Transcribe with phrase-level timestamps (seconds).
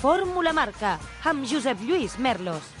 [0.00, 0.94] Fórmula Marca,
[1.28, 2.79] amb Josep Lluís Merlos.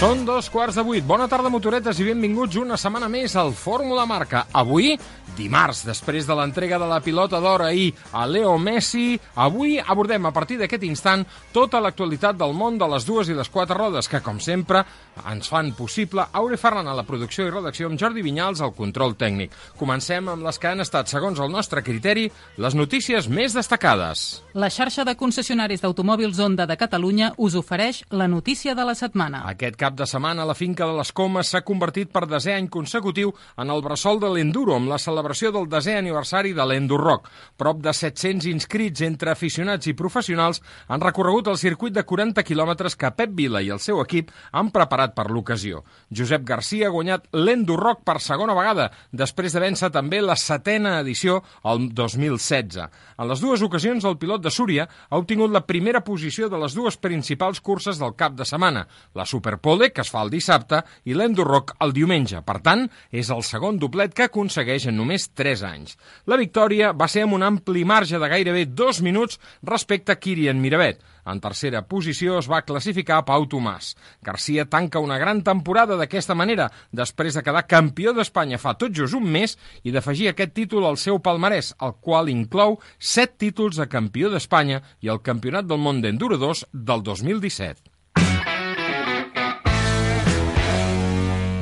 [0.00, 1.04] Són dos quarts de vuit.
[1.04, 4.46] Bona tarda, motoretes, i benvinguts una setmana més al Fórmula Marca.
[4.56, 4.94] Avui,
[5.36, 10.32] dimarts, després de l'entrega de la pilota d'or ahir a Leo Messi, avui abordem a
[10.32, 14.22] partir d'aquest instant tota l'actualitat del món de les dues i les quatre rodes, que,
[14.24, 14.80] com sempre,
[15.28, 19.18] ens fan possible Aure Ferran a la producció i redacció amb Jordi Vinyals al control
[19.20, 19.52] tècnic.
[19.76, 22.24] Comencem amb les que han estat, segons el nostre criteri,
[22.56, 24.40] les notícies més destacades.
[24.56, 29.44] La xarxa de concessionaris d'automòbils Honda de Catalunya us ofereix la notícia de la setmana.
[29.52, 33.32] Aquest cap de setmana la finca de les Comes s'ha convertit per desè any consecutiu
[33.56, 37.30] en el bressol de l'Enduro amb la celebració del desè aniversari de l'Endurrock.
[37.56, 42.98] Prop de 700 inscrits entre aficionats i professionals han recorregut el circuit de 40 quilòmetres
[43.00, 45.80] que Pep Vila i el seu equip han preparat per l'ocasió.
[46.12, 51.40] Josep Garcia ha guanyat l'Endurrock per segona vegada, després de vèncer també la setena edició
[51.64, 52.76] el 2016.
[53.16, 56.76] En les dues ocasions el pilot de Súria ha obtingut la primera posició de les
[56.76, 58.84] dues principals curses del cap de setmana,
[59.16, 62.42] la Superpole, que es fa el dissabte, i l'Endurrock el diumenge.
[62.44, 65.96] Per tant, és el segon doblet que aconsegueix en només 3 anys.
[66.28, 70.60] La victòria va ser amb un ampli marge de gairebé dos minuts respecte a Kirian
[70.60, 71.00] Miravet.
[71.30, 73.92] En tercera posició es va classificar Pau Tomàs.
[74.24, 79.16] Garcia tanca una gran temporada d'aquesta manera, després de quedar campió d'Espanya fa tot just
[79.18, 83.88] un mes i d'afegir aquest títol al seu palmarès, el qual inclou set títols de
[83.88, 87.89] campió d'Espanya i el Campionat del Món d'Enduro 2 del 2017.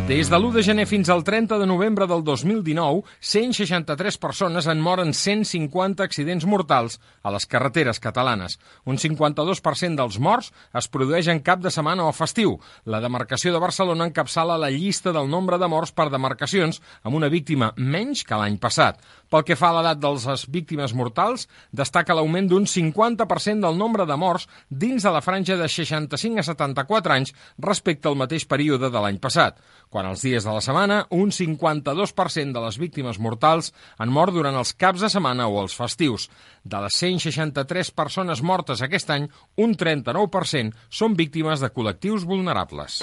[0.08, 4.80] Des de l'1 de gener fins al 30 de novembre del 2019, 163 persones han
[4.80, 8.56] mort en 150 accidents mortals a les carreteres catalanes.
[8.88, 10.48] Un 52% dels morts
[10.80, 12.56] es produeix en cap de setmana o festiu.
[12.88, 17.28] La demarcació de Barcelona encapçala la llista del nombre de morts per demarcacions, amb una
[17.28, 19.04] víctima menys que l'any passat.
[19.28, 24.06] Pel que fa a l'edat de les víctimes mortals, destaca l'augment d'un 50% del nombre
[24.08, 28.88] de morts dins de la franja de 65 a 74 anys respecte al mateix període
[28.88, 29.60] de l'any passat.
[29.92, 34.56] Quan els dies de la setmana, un 52% de les víctimes mortals han mort durant
[34.56, 36.28] els caps de setmana o els festius.
[36.64, 43.02] De les 163 persones mortes aquest any, un 39% són víctimes de col·lectius vulnerables.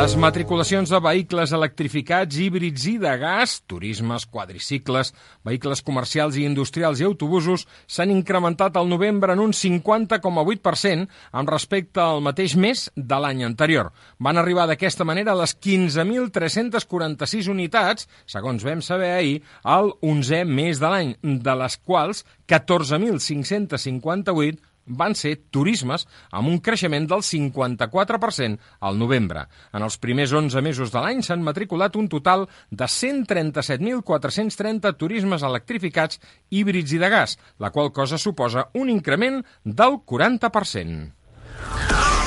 [0.00, 5.10] Les matriculacions de vehicles electrificats, híbrids i de gas, turismes, quadricicles,
[5.44, 11.04] vehicles comercials i industrials i autobusos s'han incrementat al novembre en un 50,8%
[11.36, 13.92] amb respecte al mateix mes de l'any anterior.
[14.16, 20.88] Van arribar d'aquesta manera les 15.346 unitats, segons vam saber ahir, al 11è mes de
[20.88, 29.46] l'any, de les quals 14.558 van ser turismes amb un creixement del 54% al novembre.
[29.72, 36.20] En els primers 11 mesos de l'any s'han matriculat un total de 137.430 turismes electrificats
[36.50, 42.19] híbrids i de gas, la qual cosa suposa un increment del 40%.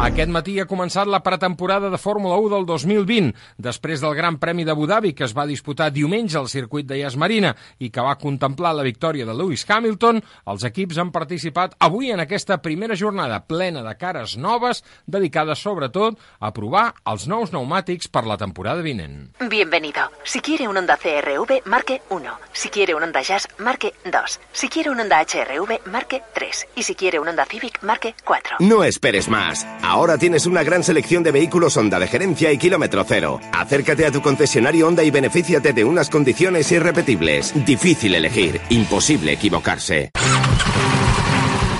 [0.00, 4.64] Aquest matí ha començat la pretemporada de Fórmula 1 del 2020, després del Gran Premi
[4.64, 7.50] d'Abu Dhabi, que es va disputar diumenge al circuit de Yas Marina
[7.84, 12.22] i que va contemplar la victòria de Lewis Hamilton, els equips han participat avui en
[12.24, 18.24] aquesta primera jornada plena de cares noves, dedicada sobretot a provar els nous pneumàtics per
[18.24, 19.34] la temporada vinent.
[19.52, 20.08] Bienvenido.
[20.24, 22.38] Si quiere un Honda CRV, marque 1.
[22.54, 24.40] Si quiere un Honda Jazz, marque 2.
[24.50, 26.68] Si quiere un Honda HRV, marque 3.
[26.76, 28.56] Y si quiere un Honda Civic, marque 4.
[28.60, 29.66] No esperes más.
[29.90, 33.40] Ahora tienes una gran selección de vehículos Honda de gerencia y kilómetro cero.
[33.50, 37.52] Acércate a tu concesionario Honda y benefíciate de unas condiciones irrepetibles.
[37.66, 40.12] Difícil elegir, imposible equivocarse.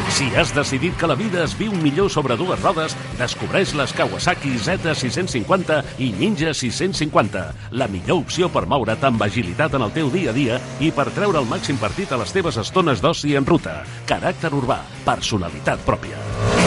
[0.09, 4.57] Si has decidit que la vida es viu millor sobre dues rodes, descobreix les Kawasaki
[4.59, 10.35] Z650 i Ninja 650, la millor opció per moure't amb agilitat en el teu dia
[10.35, 13.85] a dia i per treure el màxim partit a les teves estones en ruta.
[14.11, 16.60] Caràcter urbà, personalitat pròpia.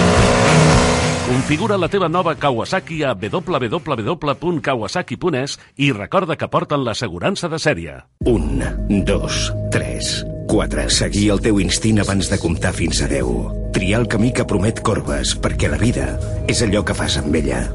[1.23, 8.03] Configura la teva nova Kawasaki a www.kawasaki.es i recorda que porten l'assegurança de sèrie.
[8.27, 8.59] Un,
[9.07, 10.91] dos, tres, quatre.
[10.91, 13.71] Seguir el teu instint abans de comptar fins a 10.
[13.71, 16.19] Triar el camí que promet corbes, perquè la vida
[16.51, 17.71] és allò que fas amb ella.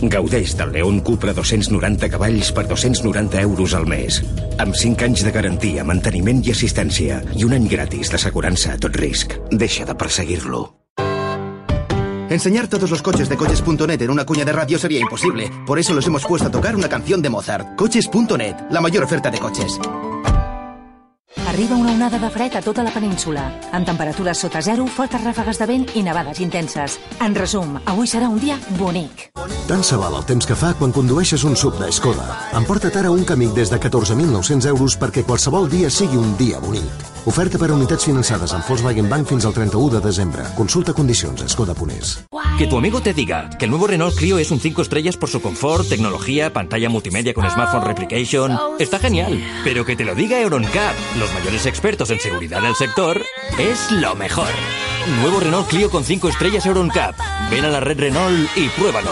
[0.00, 4.24] Gaudeix del León Cupra 290 cavalls per 290 euros al mes.
[4.60, 8.96] Amb 5 anys de garantia, manteniment i assistència i un any gratis d'assegurança a tot
[9.00, 9.36] risc.
[9.52, 10.79] Deixa de perseguir-lo.
[12.30, 15.50] Enseñar todos los coches de coches.net en una cuña de radio sería imposible.
[15.66, 17.74] Por eso los hemos puesto a tocar una canción de Mozart.
[17.74, 19.80] Coches.net, la mayor oferta de coches.
[21.60, 23.42] Arriba una onada de fred a tota la península,
[23.76, 26.94] amb temperatures sota zero, fortes ràfegues de vent i nevades intenses.
[27.20, 29.26] En resum, avui serà un dia bonic.
[29.68, 32.24] Tant se val el temps que fa quan condueixes un sub de Skoda.
[32.56, 37.10] Emporta't ara un camí des de 14.900 euros perquè qualsevol dia sigui un dia bonic.
[37.28, 40.46] Oferta per a unitats finançades amb Volkswagen Bank fins al 31 de desembre.
[40.56, 42.16] Consulta condicions a skoda.es.
[42.56, 45.28] Que tu amigo te diga que el nuevo Renault Clio es un 5 estrellas por
[45.28, 48.58] su confort, tecnología, pantalla multimedia con smartphone replication.
[48.78, 49.38] Está genial.
[49.64, 53.20] Pero que te lo diga Euroncap, los mayores expertos en seguridad del sector,
[53.58, 54.48] es lo mejor.
[55.20, 57.16] Nuevo Renault Clio con 5 estrellas Euroncap.
[57.50, 59.10] Ven a la red Renault y pruébalo.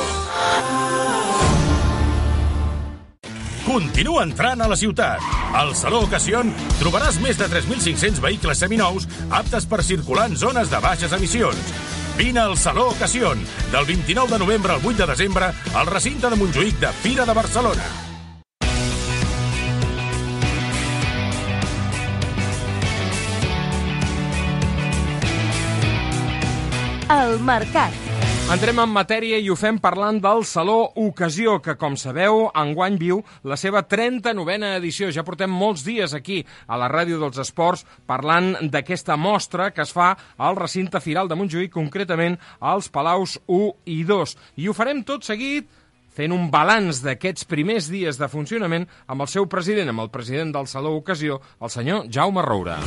[3.66, 5.20] Continua entrant a la ciutat.
[5.52, 10.80] Al Saló Ocasion trobaràs més de 3.500 vehicles seminous aptes per circular en zones de
[10.80, 11.72] baixes emissions.
[12.16, 13.38] Vine al Saló Ocasion,
[13.72, 17.34] del 29 de novembre al 8 de desembre, al recinte de Montjuïc de Fira de
[17.34, 18.07] Barcelona.
[27.08, 27.94] El Mercat.
[28.52, 33.22] Entrem en matèria i ho fem parlant del Saló Ocasió, que, com sabeu, enguany viu
[33.48, 35.08] la seva 39a edició.
[35.12, 39.92] Ja portem molts dies aquí, a la Ràdio dels Esports, parlant d'aquesta mostra que es
[39.96, 44.36] fa al recinte firal de Montjuïc, concretament als Palaus 1 i 2.
[44.60, 45.68] I ho farem tot seguit
[46.12, 50.52] fent un balanç d'aquests primers dies de funcionament amb el seu president, amb el president
[50.52, 52.82] del Saló Ocasió, el senyor Jaume Roura.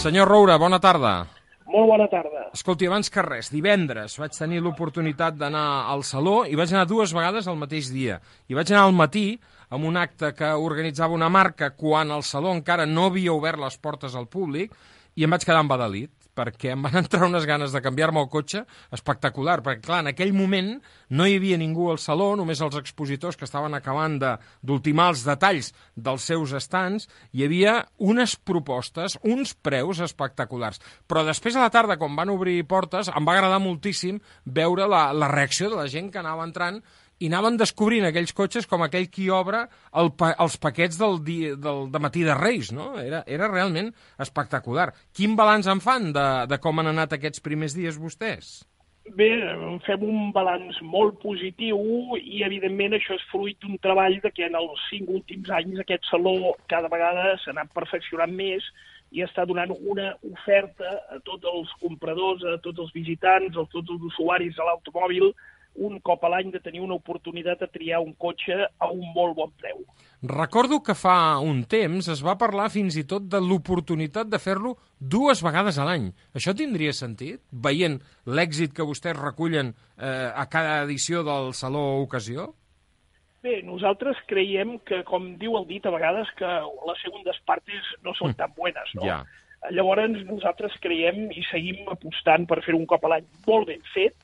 [0.00, 1.18] Senyor Roura, bona tarda.
[1.68, 2.46] Molt bona tarda.
[2.56, 7.12] Escolti, abans que res, divendres vaig tenir l'oportunitat d'anar al Saló i vaig anar dues
[7.12, 8.16] vegades al mateix dia.
[8.48, 9.26] I vaig anar al matí
[9.68, 13.76] amb un acte que organitzava una marca quan el Saló encara no havia obert les
[13.76, 14.72] portes al públic
[15.18, 18.62] i em vaig quedar embadalit perquè em van entrar unes ganes de canviar-me el cotxe
[18.94, 20.76] espectacular, perquè clar, en aquell moment
[21.10, 25.24] no hi havia ningú al saló, només els expositors que estaven acabant de- d'ultimar els
[25.26, 30.78] detalls dels seus estants, hi havia unes propostes, uns preus espectaculars.
[31.10, 35.08] Però després a la tarda, quan van obrir portes, em va agradar moltíssim veure la,
[35.12, 36.80] la reacció de la gent que anava entrant
[37.18, 39.64] i anaven descobrint aquells cotxes com aquell qui obre
[40.02, 42.92] el pa els paquets del, del de matí de Reis, no?
[43.00, 43.92] Era, era realment
[44.22, 44.92] espectacular.
[45.14, 48.58] Quin balanç en fan de, de com han anat aquests primers dies vostès?
[49.16, 49.30] Bé,
[49.86, 51.78] fem un balanç molt positiu
[52.18, 56.04] i, evidentment, això és fruit d'un treball de que en els cinc últims anys aquest
[56.10, 58.66] saló cada vegada s'ha anat perfeccionant més
[59.16, 63.94] i està donant una oferta a tots els compradors, a tots els visitants, a tots
[63.94, 65.32] els usuaris de l'automòbil,
[65.78, 69.36] un cop a l'any de tenir una oportunitat de triar un cotxe a un molt
[69.38, 69.82] bon preu.
[70.22, 74.74] Recordo que fa un temps es va parlar fins i tot de l'oportunitat de fer-lo
[74.98, 76.10] dues vegades a l'any.
[76.34, 82.52] Això tindria sentit, veient l'èxit que vostès recullen eh, a cada edició del Saló Ocasió?
[83.42, 86.48] Bé, nosaltres creiem que, com diu el dit a vegades, que
[86.88, 89.06] les segundes partes no són tan buenes, no?
[89.06, 89.22] Ja.
[89.74, 94.14] Llavors, nosaltres creiem i seguim apostant per fer un cop a l'any molt ben fet,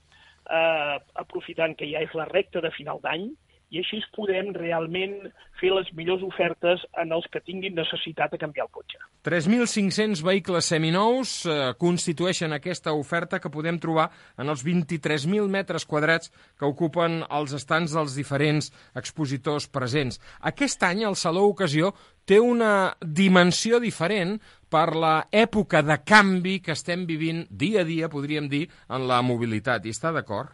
[0.51, 3.31] eh, aprofitant que ja és la recta de final d'any,
[3.75, 5.17] i així podem realment
[5.59, 9.01] fer les millors ofertes en els que tinguin necessitat de canviar el cotxe.
[9.27, 16.31] 3.500 vehicles seminous eh, constitueixen aquesta oferta que podem trobar en els 23.000 metres quadrats
[16.59, 20.21] que ocupen els estants dels diferents expositors presents.
[20.53, 21.95] Aquest any el Saló Ocasió
[22.29, 24.39] té una dimensió diferent
[24.75, 29.87] per l'època de canvi que estem vivint dia a dia, podríem dir, en la mobilitat.
[29.87, 30.51] I està d'acord?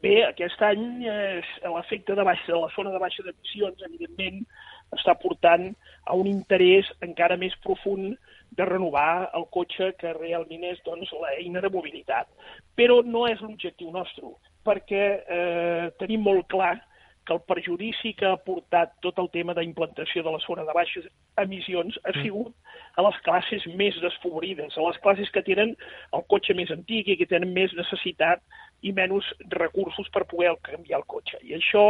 [0.00, 1.42] Bé, aquest any eh,
[1.74, 4.40] l'efecte de, baixa, de la zona de baixa d'emissions, evidentment,
[4.96, 5.66] està portant
[6.08, 8.16] a un interès encara més profund
[8.56, 12.32] de renovar el cotxe que realment és doncs, l'eina de mobilitat.
[12.80, 14.32] Però no és l'objectiu nostre,
[14.64, 16.78] perquè eh, tenim molt clar
[17.26, 21.06] que el perjudici que ha portat tot el tema d'implantació de la zona de baixes
[21.42, 22.54] emissions ha sigut
[22.98, 25.74] a les classes més desfavorides, a les classes que tenen
[26.16, 28.42] el cotxe més antic i que tenen més necessitat
[28.82, 31.38] i menys recursos per poder canviar el cotxe.
[31.44, 31.84] I això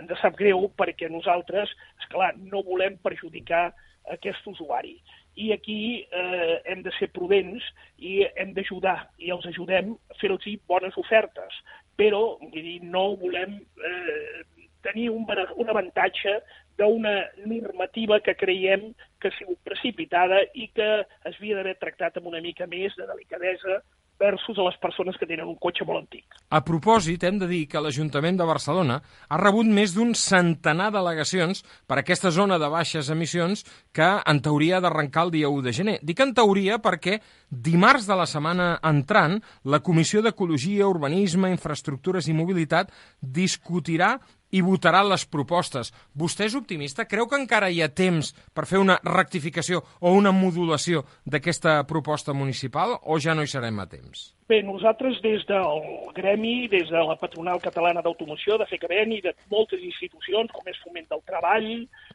[0.00, 3.68] ens sap greu perquè nosaltres, és clar, no volem perjudicar
[4.14, 4.96] aquest usuari.
[5.36, 7.64] I aquí eh, hem de ser prudents
[7.98, 11.58] i hem d'ajudar, i els ajudem a fer-los bones ofertes.
[11.96, 14.44] Però, vull dir, no volem eh,
[14.86, 16.38] tenir un, un avantatge
[16.78, 18.90] d'una normativa que creiem
[19.20, 23.08] que ha sigut precipitada i que es havia d'haver tractat amb una mica més de
[23.08, 23.80] delicadesa
[24.18, 26.24] versus a les persones que tenen un cotxe molt antic.
[26.48, 31.62] A propòsit, hem de dir que l'Ajuntament de Barcelona ha rebut més d'un centenar d'al·legacions
[31.88, 35.74] per aquesta zona de baixes emissions que, en teoria, ha d'arrencar el dia 1 de
[35.76, 35.98] gener.
[36.02, 37.18] Dic en teoria perquè
[37.50, 44.16] dimarts de la setmana entrant, la Comissió d'Ecologia, Urbanisme, Infraestructures i Mobilitat discutirà
[44.54, 45.92] i votarà les propostes.
[46.14, 47.06] Vostè és optimista?
[47.08, 52.34] Creu que encara hi ha temps per fer una rectificació o una modulació d'aquesta proposta
[52.34, 54.30] municipal o ja no hi serem a temps?
[54.46, 55.82] Bé, nosaltres des del
[56.14, 60.78] gremi, des de la Patronal Catalana d'Automoció, de FECABEN i de moltes institucions, com és
[60.84, 61.72] Foment del Treball,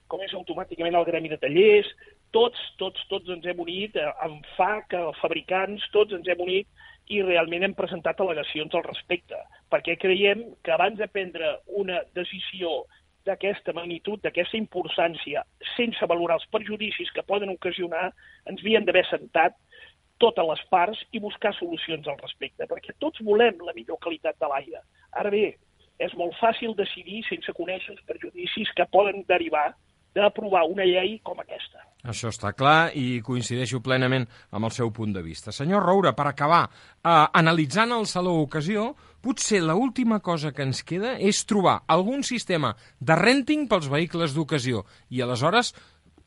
[0.07, 1.91] com és automàticament el gremi de tallers,
[2.31, 6.67] tots, tots, tots ens hem unit, eh, amb FAC, els fabricants, tots ens hem unit
[7.11, 9.37] i realment hem presentat al·legacions al respecte,
[9.71, 12.85] perquè creiem que abans de prendre una decisió
[13.27, 15.43] d'aquesta magnitud, d'aquesta importància,
[15.75, 18.09] sense valorar els perjudicis que poden ocasionar,
[18.49, 19.57] ens havien d'haver sentat
[20.21, 24.49] totes les parts i buscar solucions al respecte, perquè tots volem la millor qualitat de
[24.49, 24.81] l'aire.
[25.17, 25.45] Ara bé,
[26.01, 29.71] és molt fàcil decidir sense conèixer els perjudicis que poden derivar
[30.15, 31.85] d'aprovar una llei com aquesta.
[32.01, 35.53] Això està clar i coincideixo plenament amb el seu punt de vista.
[35.53, 41.17] Senyor Roura, per acabar, eh, analitzant el Saló Ocasió, potser l'última cosa que ens queda
[41.19, 45.75] és trobar algun sistema de renting pels vehicles d'ocasió i aleshores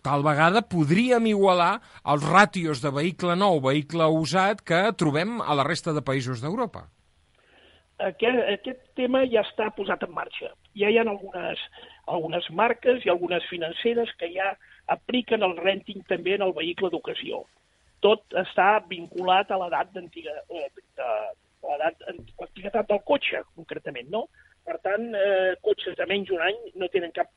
[0.04, 5.64] tal vegada podríem igualar els ràtios de vehicle nou, vehicle usat que trobem a la
[5.64, 6.93] resta de països d'Europa.
[8.02, 10.50] Aquest, aquest tema ja està posat en marxa.
[10.74, 11.60] Ja hi ha algunes,
[12.10, 14.54] algunes marques i algunes financeres que ja
[14.90, 17.44] apliquen el renting també en el vehicle d'ocasió.
[18.04, 20.66] Tot està vinculat a l'edat d'antiga, eh,
[21.78, 24.26] l'antiguitat del cotxe, concretament, no?
[24.64, 27.30] Per tant, eh, cotxes de menys d'un any no tenen cap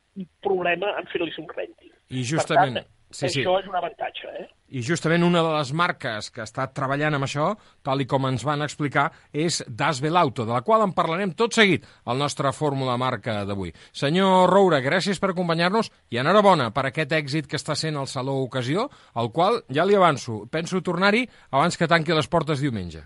[0.44, 1.94] problema en fer-los un renting.
[2.10, 2.80] I justament...
[2.80, 3.42] Per tant, sí, sí.
[3.42, 4.46] això és un avantatge, eh?
[4.78, 7.54] I justament una de les marques que està treballant amb això,
[7.88, 11.56] tal i com ens van explicar, és Dasbel Auto, de la qual en parlarem tot
[11.56, 13.72] seguit al nostre Fórmula Marca d'avui.
[13.96, 18.42] Senyor Roura, gràcies per acompanyar-nos i enhorabona per aquest èxit que està sent el Saló
[18.44, 23.06] Ocasió, al qual, ja li avanço, penso tornar-hi abans que tanqui les portes diumenge.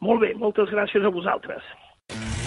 [0.00, 1.64] Molt bé, moltes gràcies a vosaltres.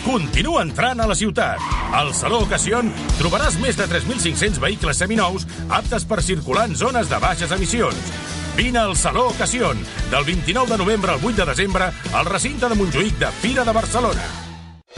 [0.09, 1.61] Continua entrant a la ciutat.
[1.93, 2.89] Al Saló Ocasion
[3.19, 8.09] trobaràs més de 3.500 vehicles seminous aptes per circular en zones de baixes emissions.
[8.57, 9.77] Vine al Saló Ocasion,
[10.09, 13.81] del 29 de novembre al 8 de desembre, al recinte de Montjuïc de Fira de
[13.83, 14.48] Barcelona.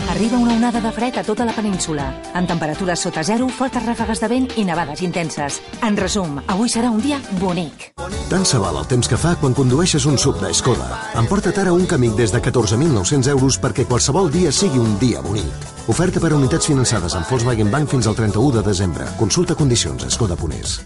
[0.10, 4.22] Arriba una onada de fred a tota la península, amb temperatures sota zero, fortes ràfegues
[4.22, 5.60] de vent i nevades intenses.
[5.84, 7.92] En resum, avui serà un dia bonic.
[8.32, 10.88] Tant se val el temps que fa quan condueixes un sub d'Escoda.
[11.20, 15.68] Emporta't ara un camí des de 14.900 euros perquè qualsevol dia sigui un dia bonic.
[15.92, 19.10] Oferta per a unitats finançades amb Volkswagen Bank fins al 31 de desembre.
[19.20, 20.80] Consulta condicions a Skoda.es.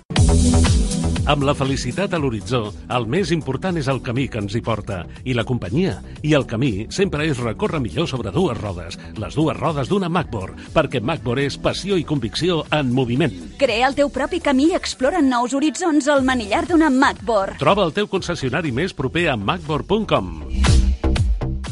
[1.25, 4.99] Amb la felicitat a l'horitzó, el més important és el camí que ens hi porta,
[5.25, 5.95] i la companyia.
[6.21, 10.53] I el camí sempre és recórrer millor sobre dues rodes, les dues rodes d'una MacBook,
[10.75, 13.33] perquè MacBook és passió i convicció en moviment.
[13.57, 17.55] Crea el teu propi camí i explora nous horitzons al manillar d'una MacBook.
[17.63, 20.29] Troba el teu concessionari més proper a macbook.com.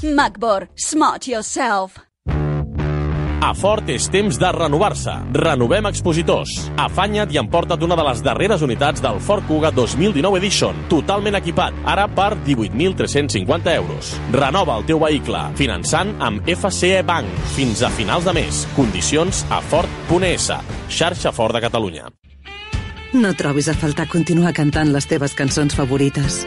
[0.01, 2.01] MacBook, smart yourself.
[3.43, 5.11] A Ford és temps de renovar-se.
[5.35, 6.53] Renovem expositors.
[6.79, 11.75] Afanya't i emporta't una de les darreres unitats del Ford Kuga 2019 Edition, totalment equipat,
[11.83, 14.13] ara per 18.350 euros.
[14.31, 18.61] Renova el teu vehicle, finançant amb FCE Bank, fins a finals de mes.
[18.77, 20.47] Condicions a Ford.es,
[20.87, 22.07] xarxa Ford de Catalunya.
[23.11, 26.45] No trobis a faltar continuar cantant les teves cançons favorites.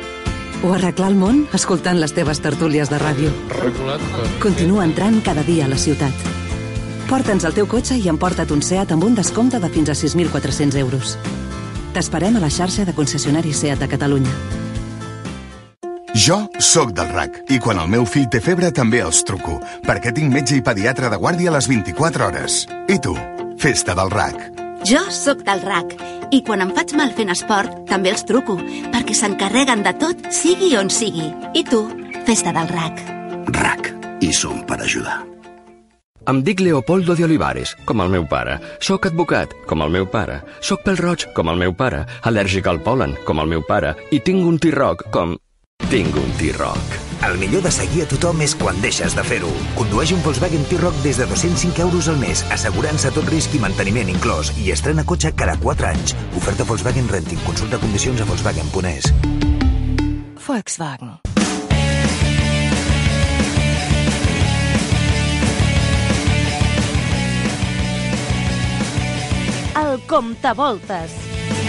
[0.65, 3.37] O arreglar el món escoltant les teves tertúlies de ràdio.
[4.41, 6.46] Continua entrant cada dia a la ciutat.
[7.07, 10.75] Porta'ns el teu cotxe i emporta't un SEAT amb un descompte de fins a 6.400
[10.81, 11.15] euros.
[11.95, 14.33] T'esperem a la xarxa de concessionaris SEAT de Catalunya.
[16.17, 20.11] Jo sóc del RAC i quan el meu fill té febre també els truco, perquè
[20.17, 22.65] tinc metge i pediatre de guàrdia a les 24 hores.
[22.89, 23.15] I tu?
[23.63, 24.41] Festa del RAC.
[24.89, 25.95] Jo sóc del RAC
[26.35, 28.59] i quan em faig mal fent esport també els truco
[28.91, 31.31] perquè s'encarreguen de tot, sigui on sigui.
[31.55, 31.85] I tu,
[32.27, 33.07] festa del RAC.
[33.61, 33.95] RAC.
[34.25, 35.36] I som per ajudar.
[36.27, 38.57] Em dic Leopoldo de Olivares, com el meu pare.
[38.83, 40.41] Soc advocat, com el meu pare.
[40.59, 42.01] Soc pel roig, com el meu pare.
[42.27, 43.93] Al·lèrgic al polen, com el meu pare.
[44.11, 45.37] I tinc un T-Roc, com...
[45.87, 46.97] Tinc un T-Roc.
[47.29, 49.53] El millor de seguir a tothom és quan deixes de fer-ho.
[49.79, 54.11] Condueix un Volkswagen T-Roc des de 205 euros al mes, assegurança tot risc i manteniment
[54.11, 56.19] inclòs, i estrena cotxe cada 4 anys.
[56.35, 57.39] Oferta Volkswagen Renting.
[57.47, 59.13] Consulta condicions a Volkswagen.es.
[60.43, 61.36] Volkswagen.
[69.97, 71.66] El comptavoltes.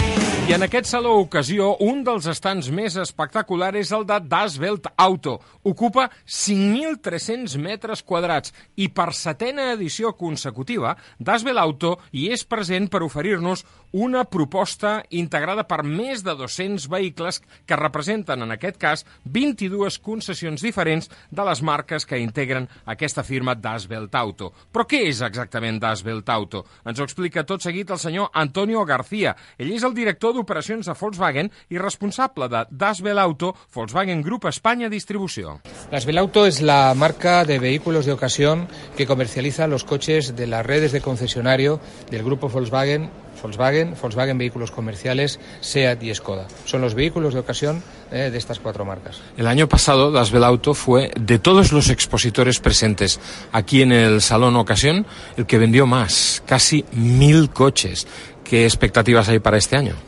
[0.48, 4.86] I en aquest saló ocasió, un dels estants més espectaculars és el de Das Welt
[4.96, 5.34] Auto.
[5.68, 12.88] Ocupa 5.300 metres quadrats i per setena edició consecutiva, Das Welt Auto hi és present
[12.88, 19.04] per oferir-nos una proposta integrada per més de 200 vehicles que representen, en aquest cas,
[19.24, 24.54] 22 concessions diferents de les marques que integren aquesta firma Das Welt Auto.
[24.72, 26.64] Però què és exactament Das Welt Auto?
[26.88, 29.36] Ens ho explica tot seguit el senyor Antonio García.
[29.58, 34.46] Ell és el director d'operacions de Volkswagen i responsable de Das Welt Auto, Volkswagen Group
[34.48, 35.60] España Distribució.
[35.90, 40.64] Las Belauto es la marca de vehículos de ocasión que comercializa los coches de las
[40.64, 41.80] redes de concesionario
[42.10, 43.10] del grupo Volkswagen,
[43.42, 46.46] Volkswagen, Volkswagen Vehículos Comerciales, SEAT y Skoda.
[46.64, 49.20] Son los vehículos de ocasión eh, de estas cuatro marcas.
[49.36, 53.20] El año pasado, Das Bell Auto fue, de todos los expositores presentes
[53.52, 58.06] aquí en el Salón Ocasión, el que vendió más, casi mil coches.
[58.44, 60.07] ¿Qué expectativas hay para este año?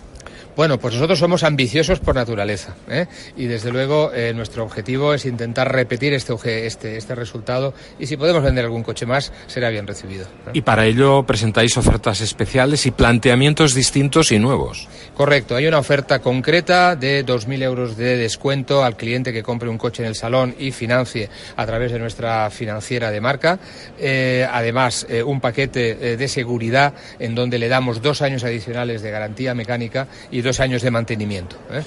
[0.60, 3.06] Bueno, pues nosotros somos ambiciosos por naturaleza ¿eh?
[3.34, 8.18] y desde luego eh, nuestro objetivo es intentar repetir este, este, este resultado y si
[8.18, 10.26] podemos vender algún coche más será bien recibido.
[10.52, 14.86] Y para ello presentáis ofertas especiales y planteamientos distintos y nuevos.
[15.14, 19.78] Correcto, hay una oferta concreta de 2.000 euros de descuento al cliente que compre un
[19.78, 23.58] coche en el salón y financie a través de nuestra financiera de marca.
[23.98, 29.54] Eh, además, un paquete de seguridad en donde le damos dos años adicionales de garantía
[29.54, 31.56] mecánica y dos años de mantenimiento.
[31.70, 31.82] ¿eh?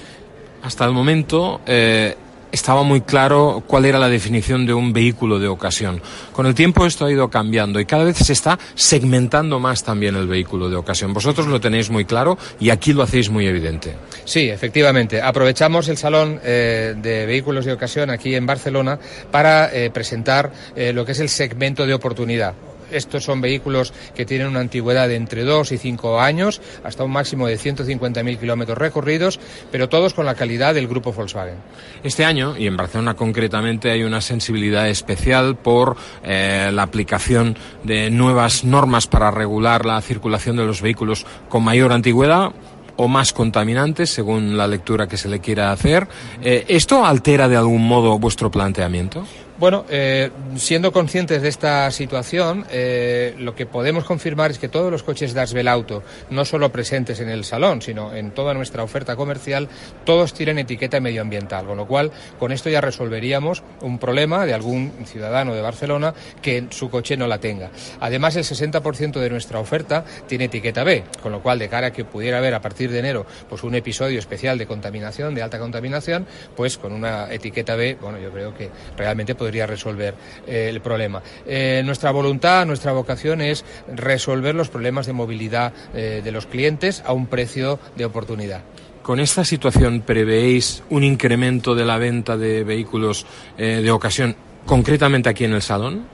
[0.62, 2.16] Hasta el momento eh,
[2.50, 6.00] estaba muy claro cuál era la definición de un vehículo de ocasión.
[6.32, 10.16] Con el tiempo esto ha ido cambiando y cada vez se está segmentando más también
[10.16, 11.12] el vehículo de ocasión.
[11.12, 13.94] Vosotros lo tenéis muy claro y aquí lo hacéis muy evidente.
[14.24, 15.20] Sí, efectivamente.
[15.20, 18.98] Aprovechamos el salón eh, de vehículos de ocasión aquí en Barcelona
[19.30, 22.54] para presentar lo que es el segmento de oportunidad.
[22.94, 27.10] Estos son vehículos que tienen una antigüedad de entre 2 y 5 años, hasta un
[27.10, 29.40] máximo de 150.000 kilómetros recorridos,
[29.72, 31.56] pero todos con la calidad del grupo Volkswagen.
[32.04, 38.10] Este año, y en Barcelona concretamente, hay una sensibilidad especial por eh, la aplicación de
[38.10, 42.52] nuevas normas para regular la circulación de los vehículos con mayor antigüedad
[42.96, 46.06] o más contaminantes, según la lectura que se le quiera hacer.
[46.42, 49.26] Eh, ¿Esto altera de algún modo vuestro planteamiento?
[49.56, 54.90] Bueno, eh, siendo conscientes de esta situación, eh, lo que podemos confirmar es que todos
[54.90, 59.14] los coches Das Auto, no solo presentes en el salón, sino en toda nuestra oferta
[59.14, 59.68] comercial,
[60.04, 64.92] todos tienen etiqueta medioambiental, con lo cual con esto ya resolveríamos un problema de algún
[65.06, 67.70] ciudadano de Barcelona que su coche no la tenga.
[68.00, 71.92] Además, el 60% de nuestra oferta tiene etiqueta B, con lo cual de cara a
[71.92, 75.60] que pudiera haber a partir de enero pues un episodio especial de contaminación, de alta
[75.60, 80.14] contaminación, pues con una etiqueta B, bueno, yo creo que realmente podría resolver
[80.46, 81.22] eh, el problema.
[81.46, 83.64] Eh, nuestra voluntad, nuestra vocación es
[83.94, 88.62] resolver los problemas de movilidad eh, de los clientes a un precio de oportunidad.
[89.02, 93.26] ¿Con esta situación prevéis un incremento de la venta de vehículos
[93.58, 96.06] eh, de ocasión, concretamente aquí en el salón?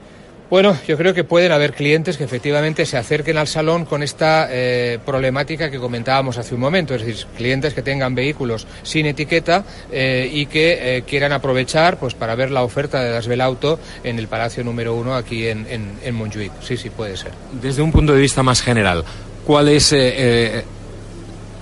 [0.51, 4.49] Bueno, yo creo que pueden haber clientes que efectivamente se acerquen al salón con esta
[4.51, 9.63] eh, problemática que comentábamos hace un momento, es decir, clientes que tengan vehículos sin etiqueta
[9.93, 14.19] eh, y que eh, quieran aprovechar pues para ver la oferta de Das Auto en
[14.19, 16.51] el Palacio número uno aquí en, en.
[16.61, 17.31] Sí, sí, puede ser.
[17.61, 19.05] Desde un punto de vista más general,
[19.45, 19.93] ¿cuál es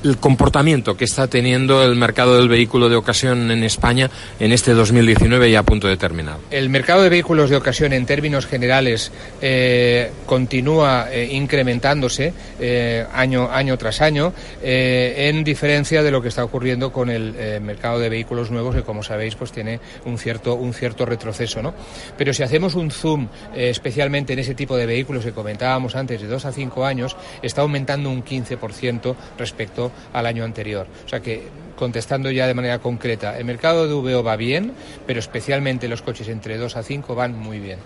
[0.04, 4.10] el comportamiento que está teniendo el mercado del vehículo de ocasión en España
[4.40, 6.38] en este 2019 ya a punto de terminar?
[6.52, 13.50] El mercado de vehículos de ocasión en términos generales eh, continúa eh, incrementándose eh, año,
[13.52, 18.52] año tras año, en diferencia de lo que está ocurriendo con el mercado de vehículos
[18.52, 21.62] nuevos, que como sabéis pues tiene un cierto, un cierto retroceso.
[21.62, 21.74] ¿no?
[22.18, 26.28] Pero si hacemos un zoom especialmente en ese tipo de vehículos que comentábamos antes, de
[26.28, 30.88] 2 a 5 años, está aumentando un 15% respecto al año anterior.
[31.06, 34.74] O sea que contestando ya de manera concreta, el mercado de VO va bien,
[35.08, 37.80] pero especialmente los coches entre 2 a 5 van muy bien.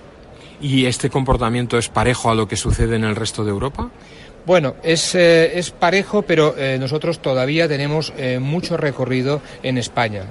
[0.61, 3.89] ¿Y este comportamiento es parejo a lo que sucede en el resto de Europa?
[4.45, 10.23] Bueno, es, eh, es parejo, pero eh, nosotros todavía tenemos eh, mucho recorrido en España.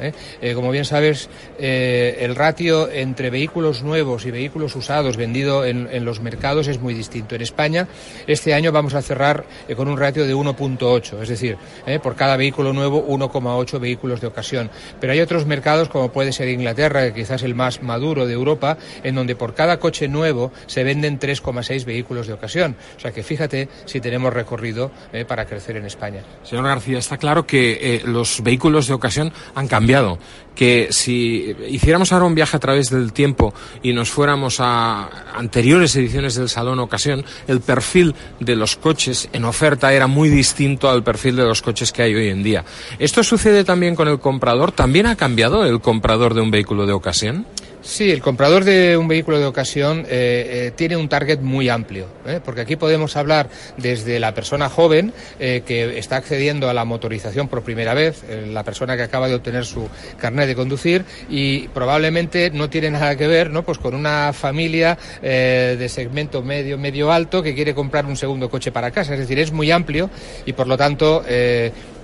[0.55, 6.69] como bien sabes, el ratio entre vehículos nuevos y vehículos usados vendido en, los mercados
[6.69, 7.35] es muy distinto.
[7.35, 7.89] En España,
[8.27, 9.45] este año vamos a cerrar
[9.77, 11.57] con un ratio de 1.8, es decir,
[12.03, 14.71] por cada vehículo nuevo, 1,8 vehículos de ocasión.
[15.01, 18.77] Pero hay otros mercados, como puede ser Inglaterra, que quizás el más maduro de Europa,
[19.03, 22.77] en donde por cada coche nuevo se venden 3,6 vehículos de ocasión.
[22.97, 26.23] O sea que fíjate si tenemos recorrido eh, para crecer en España.
[26.43, 30.19] Señor García, está claro que eh, los vehículos de ocasión han cambiado,
[30.55, 35.97] que si hiciéramos ahora un viaje a través del tiempo y nos fuéramos a anteriores
[35.97, 41.03] ediciones del Salón Ocasión, el perfil de los coches en oferta era muy distinto al
[41.03, 42.65] perfil de los coches que hay hoy en día.
[42.99, 44.73] ¿Esto sucede también con el comprador?
[44.73, 47.47] ¿También ha cambiado el comprador de un vehículo de ocasión?
[47.83, 52.07] Sí, el comprador de un vehículo de ocasión eh, eh, tiene un target muy amplio,
[52.25, 52.39] ¿eh?
[52.43, 57.63] porque aquí podemos hablar desde la persona joven que está accediendo a la motorización por
[57.63, 62.71] primera vez, la persona que acaba de obtener su carnet de conducir y probablemente no
[62.71, 63.65] tiene nada que ver, ¿no?
[63.65, 68.71] Pues con una familia de segmento medio medio alto que quiere comprar un segundo coche
[68.71, 70.09] para casa, es decir, es muy amplio
[70.47, 71.25] y por lo tanto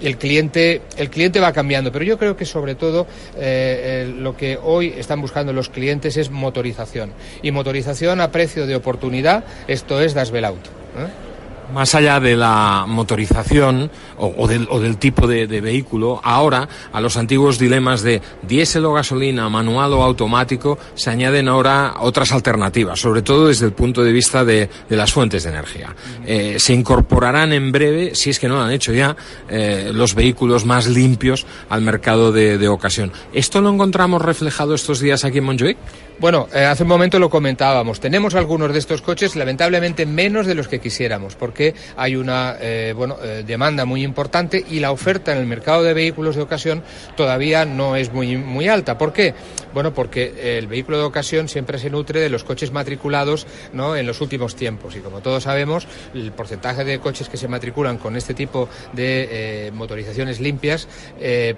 [0.00, 3.06] el cliente el cliente va cambiando, pero yo creo que sobre todo
[3.36, 7.12] lo que hoy están buscando los clientes es motorización.
[7.42, 10.30] Y motorización a precio de oportunidad, esto es Das.
[10.30, 11.27] ¿eh?
[11.72, 18.02] Más allá de la motorización o, del, tipo de, vehículo, ahora a los antiguos dilemas
[18.02, 23.66] de diésel o gasolina, manual o automático, se añaden ahora otras alternativas, sobre todo desde
[23.66, 25.94] el punto de vista de, las fuentes de energía.
[26.26, 29.16] Eh, se incorporarán en breve, si es que no lo han hecho ya,
[29.48, 33.12] eh, los vehículos más limpios al mercado de, ocasión.
[33.32, 35.78] ¿Esto lo encontramos reflejado estos días aquí en Montjuic?
[36.20, 38.00] Bueno, eh, hace un momento lo comentábamos.
[38.00, 41.57] Tenemos algunos de estos coches, lamentablemente menos de los que quisiéramos, porque
[41.96, 45.94] hay una eh, bueno, eh, demanda muy importante y la oferta en el mercado de
[45.94, 46.82] vehículos de ocasión
[47.16, 48.98] todavía no es muy, muy alta.
[48.98, 49.34] ¿Por qué?
[49.74, 53.96] Bueno, porque el vehículo de ocasión siempre se nutre de los coches matriculados ¿no?
[53.96, 54.96] en los últimos tiempos.
[54.96, 59.70] Y como todos sabemos, el porcentaje de coches que se matriculan con este tipo de
[59.74, 60.88] motorizaciones limpias,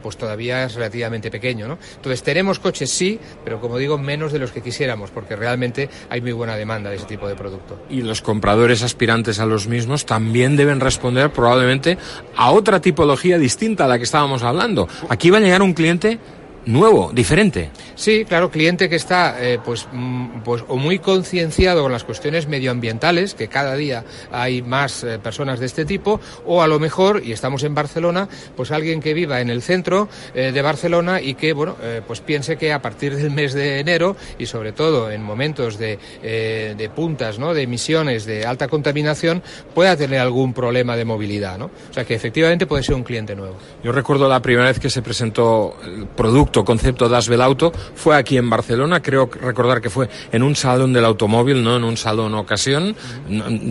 [0.02, 1.68] pues todavía es relativamente pequeño.
[1.68, 1.78] ¿no?
[1.96, 6.20] Entonces, tenemos coches sí, pero como digo, menos de los que quisiéramos, porque realmente hay
[6.20, 7.80] muy buena demanda de ese tipo de producto.
[7.88, 11.98] Y los compradores aspirantes a los mismos también deben responder probablemente
[12.36, 14.88] a otra tipología distinta a la que estábamos hablando.
[15.08, 16.18] Aquí va a llegar un cliente
[16.66, 17.70] nuevo, diferente.
[17.94, 22.48] Sí, claro, cliente que está eh, pues, mm, pues o muy concienciado con las cuestiones
[22.48, 27.22] medioambientales, que cada día hay más eh, personas de este tipo, o a lo mejor,
[27.24, 31.34] y estamos en Barcelona, pues alguien que viva en el centro eh, de Barcelona y
[31.34, 35.22] que bueno, pues piense que a partir del mes de enero y sobre todo en
[35.22, 37.54] momentos de, de puntas, ¿no?
[37.54, 39.42] de emisiones de alta contaminación,
[39.74, 41.66] pueda tener algún problema de movilidad, ¿no?
[41.66, 43.56] O sea que efectivamente puede ser un cliente nuevo.
[43.82, 48.36] Yo recuerdo la primera vez que se presentó el producto concepto Das Auto fue aquí
[48.36, 52.34] en Barcelona, creo recordar que fue en un salón del automóvil, no en un salón
[52.34, 52.94] ocasión,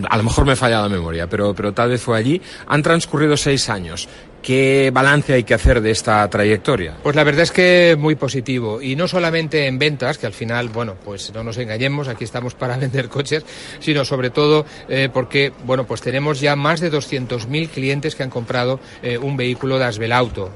[0.09, 2.41] a lo mejor me falla la memoria, pero, pero tal vez fue allí.
[2.67, 4.07] Han transcurrido seis años
[4.41, 6.95] ¿Qué balance hay que hacer de esta trayectoria?
[7.03, 10.69] Pues la verdad es que muy positivo y no solamente en ventas, que al final,
[10.69, 13.45] bueno, pues no nos engañemos, aquí estamos para vender coches,
[13.79, 18.29] sino sobre todo eh, porque, bueno, pues tenemos ya más de 200.000 clientes que han
[18.29, 20.51] comprado eh, un vehículo de Asbelauto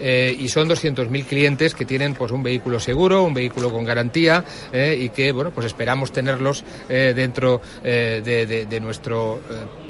[0.00, 4.44] eh, y son 200.000 clientes que tienen pues un vehículo seguro, un vehículo con garantía
[4.72, 9.40] y que, bueno, pues esperamos tenerlos dentro de, nuestro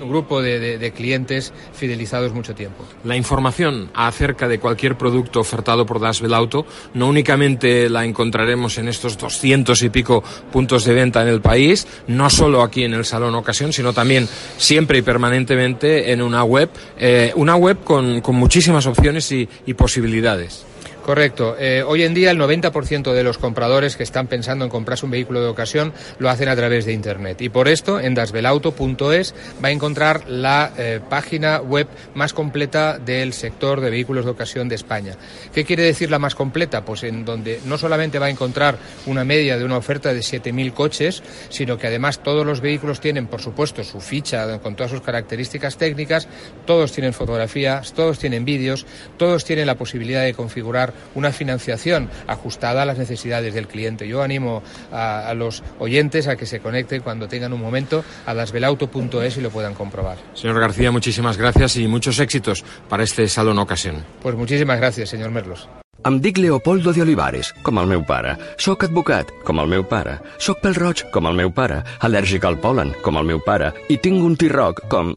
[0.00, 2.84] grupo de, clientes fidelizados mucho tiempo
[3.28, 6.64] información acerca de cualquier producto ofertado por Das Auto
[6.94, 11.86] no únicamente la encontraremos en estos doscientos y pico puntos de venta en el país,
[12.06, 16.70] no solo aquí en el Salón Ocasión, sino también siempre y permanentemente en una web,
[16.98, 20.67] eh, una web con, con muchísimas opciones y posibilidades.
[21.08, 21.56] Correcto.
[21.58, 25.10] Eh, hoy en día el 90% de los compradores que están pensando en comprarse un
[25.10, 27.40] vehículo de ocasión lo hacen a través de Internet.
[27.40, 33.32] Y por esto en dasbelauto.es va a encontrar la eh, página web más completa del
[33.32, 35.14] sector de vehículos de ocasión de España.
[35.54, 36.84] ¿Qué quiere decir la más completa?
[36.84, 40.74] Pues en donde no solamente va a encontrar una media de una oferta de 7.000
[40.74, 45.00] coches, sino que además todos los vehículos tienen, por supuesto, su ficha con todas sus
[45.00, 46.28] características técnicas,
[46.66, 48.84] todos tienen fotografías, todos tienen vídeos,
[49.16, 54.08] todos tienen la posibilidad de configurar una financiación ajustada a las necesidades del cliente.
[54.08, 59.36] Yo animo a, los oyentes a que se conecten cuando tengan un momento a lasvelauto.es
[59.36, 60.18] y lo puedan comprobar.
[60.34, 64.04] Señor García, muchísimas gracias y muchos éxitos para este Salón Ocasión.
[64.22, 65.68] Pues muchísimas gracias, señor Merlos.
[66.06, 68.36] Em dic Leopoldo de Olivares, com el meu pare.
[68.62, 70.18] Soc advocat, com el meu pare.
[70.38, 71.82] Soc pel roig, com el meu pare.
[72.06, 73.72] Al·lèrgic al polen, com el meu pare.
[73.90, 75.16] I tinc un T-Roc, com...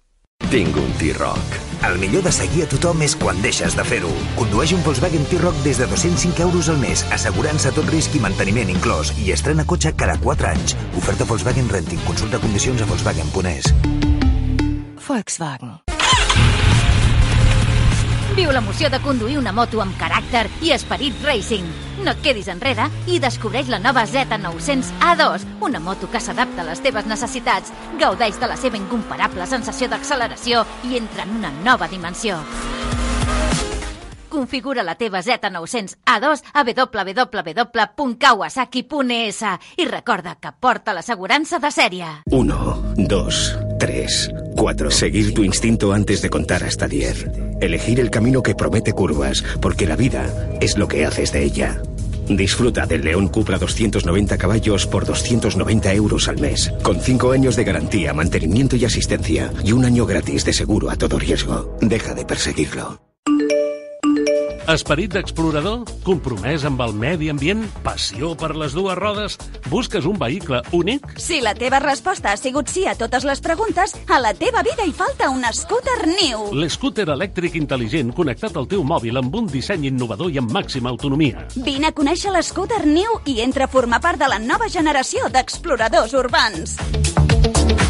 [0.50, 1.71] Tinc un.
[1.88, 4.12] El millor de seguir a tothom és quan deixes de fer-ho.
[4.38, 8.70] Condueix un Volkswagen T-Roc des de 205 euros al mes, assegurant-se tot risc i manteniment
[8.70, 10.78] inclòs, i estrena cotxe cada 4 anys.
[11.02, 12.06] Oferta Volkswagen Renting.
[12.06, 13.74] Consulta condicions a Volkswagen.es.
[15.08, 15.80] Volkswagen.
[18.32, 21.66] Viu l'emoció de conduir una moto amb caràcter i esperit racing.
[22.06, 26.66] No et quedis enrere i descobreix la nova Z900 A2, una moto que s'adapta a
[26.70, 27.68] les teves necessitats,
[28.00, 32.40] gaudeix de la seva incomparable sensació d'acceleració i entra en una nova dimensió.
[34.32, 39.44] Configura la teva Z900 A2 a www.kawasaki.es
[39.76, 42.24] i recorda que porta l'assegurança de sèrie.
[42.32, 42.48] 1,
[43.12, 44.92] 2, 3, 4.
[44.92, 47.26] Seguir tu instinto antes de contar hasta 10.
[47.62, 51.82] Elegir el camino que promete curvas, porque la vida es lo que haces de ella.
[52.28, 57.64] Disfruta del León Cupra 290 caballos por 290 euros al mes, con 5 años de
[57.64, 61.76] garantía, mantenimiento y asistencia, y un año gratis de seguro a todo riesgo.
[61.82, 63.02] Deja de perseguirlo.
[64.70, 65.88] Esperit d'explorador?
[66.06, 67.64] Compromès amb el medi ambient?
[67.82, 69.38] Passió per les dues rodes?
[69.72, 71.08] Busques un vehicle únic?
[71.18, 74.86] Si la teva resposta ha sigut sí a totes les preguntes, a la teva vida
[74.86, 76.52] hi falta un scooter new.
[76.54, 81.48] L'scooter elèctric intel·ligent connectat al teu mòbil amb un disseny innovador i amb màxima autonomia.
[81.56, 86.14] Vine a conèixer l'scooter new i entra a formar part de la nova generació d'exploradors
[86.14, 86.78] urbans.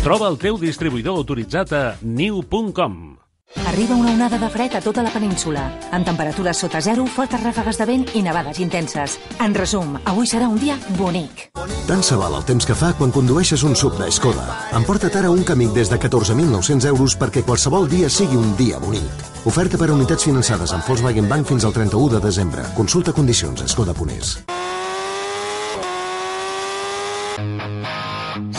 [0.02, 3.11] Troba el teu distribuïdor autoritzat a new.com.
[3.68, 7.78] Arriba una onada de fred a tota la península, amb temperatures sota zero, fortes ràfegues
[7.80, 9.18] de vent i nevades intenses.
[9.40, 11.50] En resum, avui serà un dia bonic.
[11.88, 14.46] Tant se val el temps que fa quan condueixes un sub de Skoda.
[14.78, 19.28] Emporta't ara un camí des de 14.900 euros perquè qualsevol dia sigui un dia bonic.
[19.46, 22.66] Oferta per a unitats finançades amb Volkswagen Bank fins al 31 de desembre.
[22.78, 24.40] Consulta condicions a skoda.es.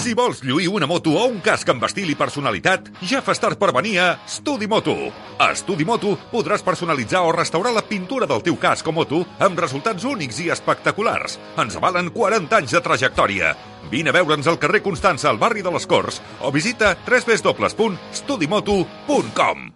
[0.02, 3.54] Si vols lluir una moto o un casc amb estil i personalitat, ja fas tard
[3.54, 5.14] per venir a Studi Moto.
[5.38, 9.54] A Studi Moto podràs personalitzar o restaurar la pintura del teu casc o moto amb
[9.62, 11.38] resultats únics i espectaculars.
[11.54, 13.54] Ens avalen 40 anys de trajectòria.
[13.92, 19.70] Vine a veure'ns al carrer Constança, al barri de les Corts, o visita www.studimoto.com.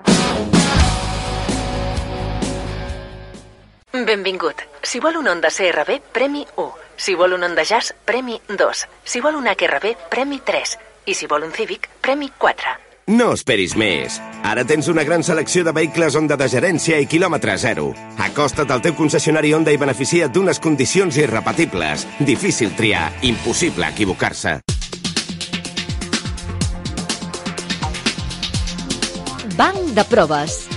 [4.11, 4.67] Benvingut.
[4.83, 6.86] Si vol un Honda CRV, premi 1.
[6.97, 8.89] Si vol un Honda Jazz, premi 2.
[9.05, 10.79] Si vol un HRV, premi 3.
[11.07, 12.87] I si vol un Civic, premi 4.
[13.07, 14.17] No esperis més.
[14.43, 17.93] Ara tens una gran selecció de vehicles Honda de gerència i quilòmetre zero.
[18.19, 22.03] Acosta't al teu concessionari Honda i beneficia't d'unes condicions irrepetibles.
[22.19, 24.59] Difícil triar, impossible equivocar-se.
[29.55, 30.76] Banc de proves.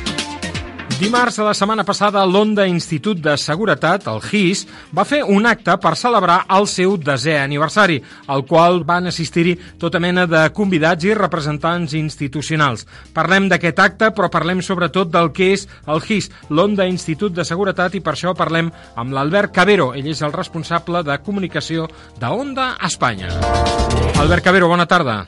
[1.00, 5.78] Dimarts de la setmana passada, l'Onda Institut de Seguretat, el GIS, va fer un acte
[5.80, 11.16] per celebrar el seu desè aniversari, al qual van assistir-hi tota mena de convidats i
[11.16, 12.84] representants institucionals.
[13.16, 17.96] Parlem d'aquest acte, però parlem sobretot del que és el GIS, l'Onda Institut de Seguretat,
[17.96, 18.68] i per això parlem
[19.00, 19.94] amb l'Albert Cabero.
[19.96, 21.88] Ell és el responsable de comunicació
[22.20, 23.32] d'Onda Espanya.
[24.20, 25.22] Albert Cabero, bona tarda.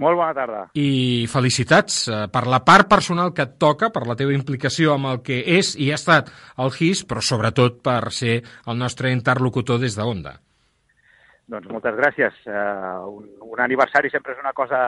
[0.00, 0.62] Molt bona tarda.
[0.78, 5.10] I felicitats eh, per la part personal que et toca, per la teva implicació amb
[5.10, 6.30] el que és i ha estat
[6.64, 10.38] el GIS, però sobretot per ser el nostre interlocutor des de Onda.
[11.52, 12.38] Doncs moltes gràcies.
[12.48, 14.80] Uh, un, un aniversari sempre és una cosa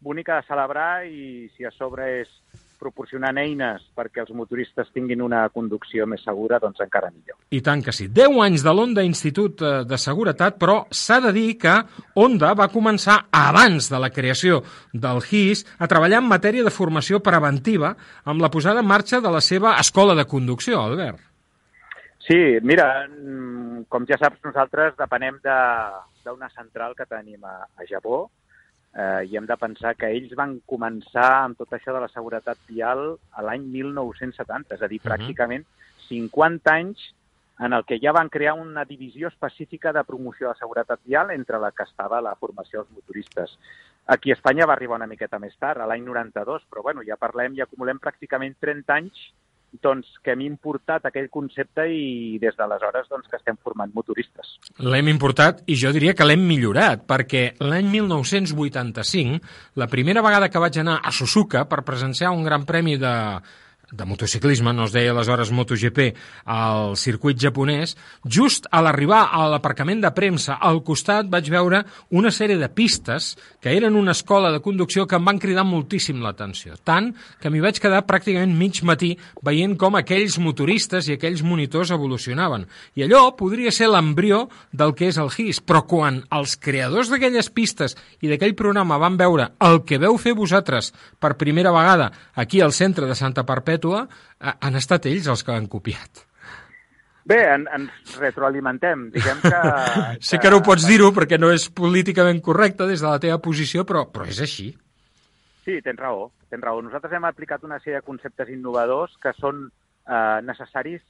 [0.00, 2.32] bonica de celebrar i si a sobre és
[2.80, 7.38] proporcionant eines perquè els motoristes tinguin una conducció més segura, doncs encara millor.
[7.52, 8.08] I tant que sí.
[8.08, 11.76] 10 anys de l'Onda Institut eh, de Seguretat, però s'ha de dir que
[12.20, 14.62] Onda va començar abans de la creació
[14.92, 19.32] del GIS a treballar en matèria de formació preventiva amb la posada en marxa de
[19.32, 21.20] la seva escola de conducció, Albert.
[22.26, 27.86] Sí, mira, mm, com ja saps, nosaltres depenem d'una de, central que tenim a, a
[27.88, 28.28] Japó,
[28.94, 32.58] eh, i hem de pensar que ells van començar amb tot això de la seguretat
[32.68, 35.10] vial a l'any 1970, és a dir, uh -huh.
[35.10, 35.64] pràcticament
[36.08, 37.14] 50 anys
[37.60, 41.58] en el que ja van crear una divisió específica de promoció de seguretat vial entre
[41.58, 43.58] la que estava la formació dels motoristes.
[44.06, 47.16] Aquí a Espanya va arribar una miqueta més tard, a l'any 92, però bueno, ja
[47.16, 49.20] parlem i acumulem pràcticament 30 anys
[49.82, 54.56] doncs, que hem importat aquell concepte i des d'aleshores doncs, que estem formant motoristes.
[54.82, 59.40] L'hem importat i jo diria que l'hem millorat, perquè l'any 1985,
[59.80, 63.14] la primera vegada que vaig anar a Suzuka per presenciar un gran premi de,
[63.92, 70.02] de motociclisme, no es deia aleshores MotoGP, al circuit japonès, just a l'arribar a l'aparcament
[70.04, 71.82] de premsa, al costat vaig veure
[72.14, 76.20] una sèrie de pistes que eren una escola de conducció que em van cridar moltíssim
[76.22, 76.76] l'atenció.
[76.84, 81.90] Tant que m'hi vaig quedar pràcticament mig matí veient com aquells motoristes i aquells monitors
[81.94, 82.66] evolucionaven.
[82.94, 87.50] I allò podria ser l'embrió del que és el GIS, però quan els creadors d'aquelles
[87.50, 92.60] pistes i d'aquell programa van veure el que veu fer vosaltres per primera vegada aquí
[92.60, 94.08] al centre de Santa Perpètua, perpètua,
[94.40, 96.26] eh, han estat ells els que han copiat.
[97.24, 99.10] Bé, en, ens retroalimentem.
[99.12, 100.16] Diguem que, que...
[100.20, 103.38] sé que no ho pots dir-ho perquè no és políticament correcte des de la teva
[103.38, 104.72] posició, però, però és així.
[105.64, 106.80] Sí, tens raó, tens raó.
[106.82, 111.02] Nosaltres hem aplicat una sèrie de conceptes innovadors que són eh, necessaris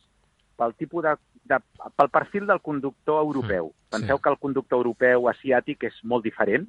[0.59, 1.15] pel tipus de,
[1.49, 1.61] de,
[1.97, 3.71] pel perfil del conductor europeu.
[3.71, 4.23] Mm, Penseu sí.
[4.23, 6.67] que el conductor europeu asiàtic és molt diferent.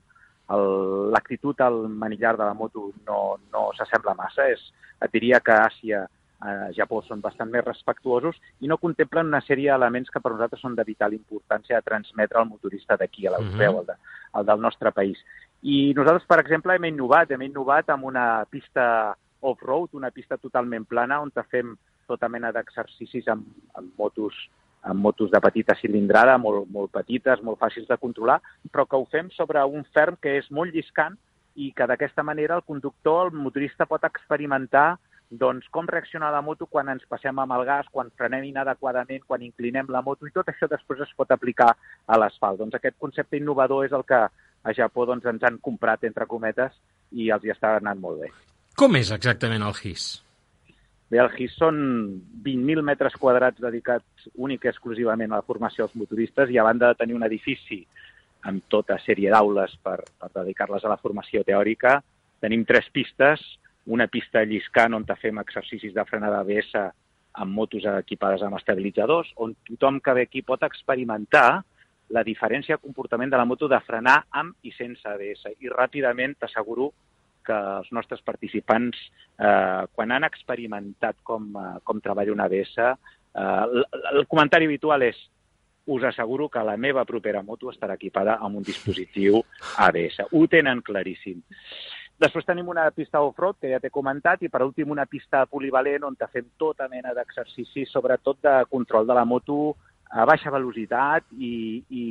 [1.11, 4.47] L'actitud al manillar de la moto no, no s'assembla massa.
[4.49, 6.03] És, et diria que Àsia,
[6.45, 10.61] eh, Japó són bastant més respectuosos i no contemplen una sèrie d'elements que per nosaltres
[10.61, 13.79] són de vital importància de transmetre al motorista d'aquí, a l'europeu, Mhm.
[13.79, 13.95] el, de,
[14.39, 15.17] el del nostre país.
[15.61, 20.85] I nosaltres, per exemple, hem innovat, hem innovat amb una pista off-road, una pista totalment
[20.85, 24.33] plana, on fem tota mena d'exercicis amb, amb motos
[24.81, 28.39] amb motos de petita cilindrada, molt, molt petites, molt fàcils de controlar,
[28.71, 31.17] però que ho fem sobre un ferm que és molt lliscant
[31.55, 34.97] i que d'aquesta manera el conductor, el motorista pot experimentar
[35.31, 39.43] doncs, com reacciona la moto quan ens passem amb el gas, quan frenem inadequadament, quan
[39.45, 42.59] inclinem la moto, i tot això després es pot aplicar a l'asfalt.
[42.59, 44.19] Doncs aquest concepte innovador és el que
[44.61, 46.75] a Japó doncs, ens han comprat, entre cometes,
[47.11, 48.33] i els hi està anant molt bé.
[48.77, 50.11] Com és exactament el HIS?
[51.11, 51.77] Bé, el GIS són
[52.45, 56.93] 20.000 metres quadrats dedicats únic i exclusivament a la formació dels motoristes i a banda
[56.93, 57.81] de tenir un edifici
[58.47, 61.97] amb tota sèrie d'aules per, per dedicar-les a la formació teòrica,
[62.39, 63.43] tenim tres pistes,
[63.91, 66.71] una pista lliscant on fem exercicis de frenada ABS
[67.43, 71.61] amb motos equipades amb estabilitzadors, on tothom que ve aquí pot experimentar
[72.11, 75.47] la diferència de comportament de la moto de frenar amb i sense ABS.
[75.59, 76.91] I ràpidament t'asseguro
[77.45, 78.97] que els nostres participants,
[79.37, 82.95] eh, quan han experimentat com, eh, com treballa una ABS, eh,
[83.35, 85.19] el, el comentari habitual és
[85.91, 89.41] us asseguro que la meva propera moto estarà equipada amb un dispositiu
[89.81, 90.27] ABS.
[90.31, 91.41] Ho tenen claríssim.
[92.21, 96.03] Després tenim una pista off-road, que ja t'he comentat, i per últim una pista polivalent
[96.05, 99.73] on fem tota mena d'exercicis, sobretot de control de la moto
[100.11, 102.03] a baixa velocitat i, i,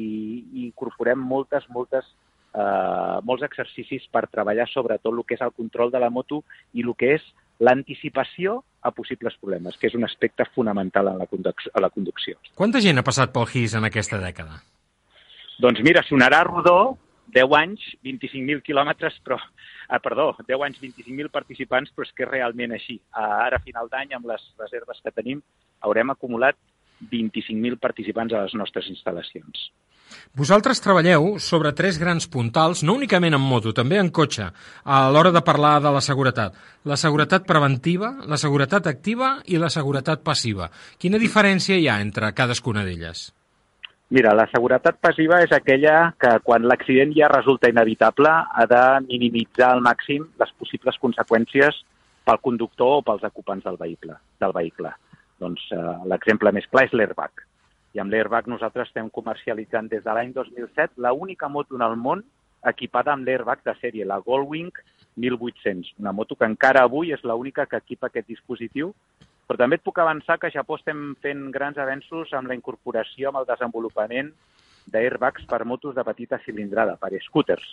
[0.50, 2.08] i incorporem moltes, moltes,
[2.54, 6.84] eh, molts exercicis per treballar sobretot el que és el control de la moto i
[6.86, 7.28] el que és
[7.60, 12.38] l'anticipació a possibles problemes, que és un aspecte fonamental en la, a la conducció.
[12.56, 14.62] Quanta gent ha passat pel HIS en aquesta dècada?
[15.60, 16.96] Doncs mira, sonarà rodó,
[17.30, 19.36] 10 anys, 25.000 quilòmetres, però,
[19.88, 22.96] ah, perdó, 10 anys, 25.000 participants, però és que és realment així.
[23.12, 25.42] Ah, Ara, a final d'any, amb les reserves que tenim,
[25.84, 26.56] haurem acumulat
[27.12, 29.68] 25.000 participants a les nostres instal·lacions.
[30.36, 34.50] Vosaltres treballeu sobre tres grans puntals, no únicament en moto, també en cotxe,
[34.84, 36.54] a l'hora de parlar de la seguretat.
[36.84, 40.70] La seguretat preventiva, la seguretat activa i la seguretat passiva.
[40.98, 43.28] Quina diferència hi ha entre cadascuna d'elles?
[44.10, 49.68] Mira, la seguretat passiva és aquella que quan l'accident ja resulta inevitable ha de minimitzar
[49.70, 51.78] al màxim les possibles conseqüències
[52.26, 54.16] pel conductor o pels ocupants del vehicle.
[54.42, 54.90] Del vehicle.
[55.38, 57.46] Doncs eh, l'exemple més clar és l'airbag.
[57.94, 61.96] I amb l'airbag nosaltres estem comercialitzant des de l'any 2007 la única moto en el
[61.96, 62.22] món
[62.66, 64.70] equipada amb l'airbag de sèrie, la Goldwing
[65.16, 68.92] 1800, una moto que encara avui és l'única que equipa aquest dispositiu,
[69.48, 73.30] però també et puc avançar que a Japó estem fent grans avenços amb la incorporació,
[73.30, 74.30] amb el desenvolupament
[74.86, 77.66] d'airbags per motos de petita cilindrada, per scooters.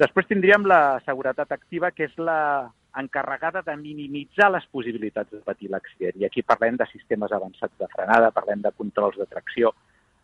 [0.00, 5.70] Després tindríem la seguretat activa, que és la encarregada de minimitzar les possibilitats de patir
[5.70, 6.18] l'accident.
[6.18, 9.72] I aquí parlem de sistemes avançats de frenada, parlem de controls de tracció.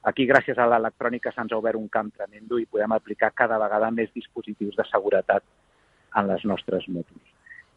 [0.07, 3.91] Aquí, gràcies a l'electrònica, se'ns ha obert un camp tremendo i podem aplicar cada vegada
[3.91, 5.43] més dispositius de seguretat
[6.17, 7.23] en les nostres motos.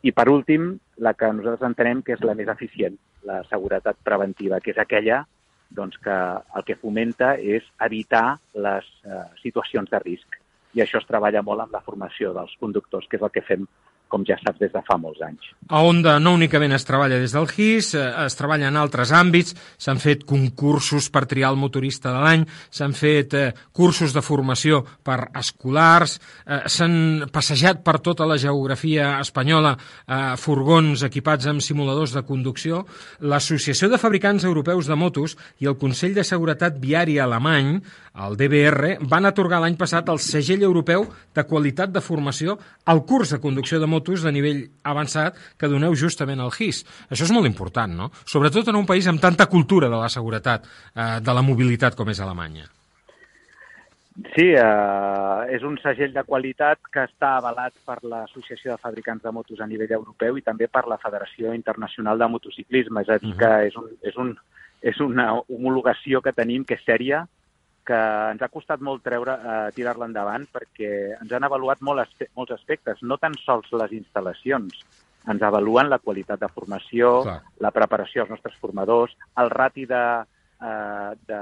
[0.01, 0.71] I, per últim,
[1.03, 2.95] la que nosaltres entenem que és la més eficient,
[3.27, 5.25] la seguretat preventiva, que és aquella
[5.69, 6.15] doncs, que
[6.55, 10.39] el que fomenta és evitar les eh, situacions de risc.
[10.73, 13.67] I això es treballa molt amb la formació dels conductors, que és el que fem
[14.09, 15.51] com ja saps, des de fa molts anys.
[15.69, 19.53] A Onda no únicament es treballa des del GIS, eh, es treballa en altres àmbits,
[19.77, 24.81] s'han fet concursos per triar el motorista de l'any, s'han fet eh, cursos de formació
[25.05, 32.17] per escolars, eh, s'han passejat per tota la geografia espanyola eh, furgons equipats amb simuladors
[32.17, 32.85] de conducció.
[33.21, 37.77] L'Associació de Fabricants Europeus de Motos i el Consell de Seguretat Viària alemany,
[38.19, 42.57] el DBR, van atorgar l'any passat el segell europeu de qualitat de formació
[42.89, 46.83] al curs de conducció de motos de nivell avançat que doneu justament al GIS.
[47.09, 48.09] Això és molt important, no?
[48.25, 52.09] Sobretot en un país amb tanta cultura de la seguretat, eh, de la mobilitat com
[52.09, 52.65] és Alemanya.
[54.35, 59.31] Sí, eh, és un segell de qualitat que està avalat per l'Associació de Fabricants de
[59.31, 63.01] Motos a nivell europeu i també per la Federació Internacional de Motociclisme.
[63.01, 64.33] És a dir, que és, un, és, un,
[64.81, 67.25] és una homologació que tenim que és sèria,
[67.89, 67.97] que
[68.29, 72.53] ens ha costat molt treure, eh, tirar-la endavant perquè ens han avaluat molt aspe molts
[72.53, 74.83] aspectes, no tan sols les instal·lacions,
[75.29, 77.39] ens avaluen la qualitat de formació, Clar.
[77.65, 80.03] la preparació dels nostres formadors, el rati de,
[80.69, 81.41] eh, de,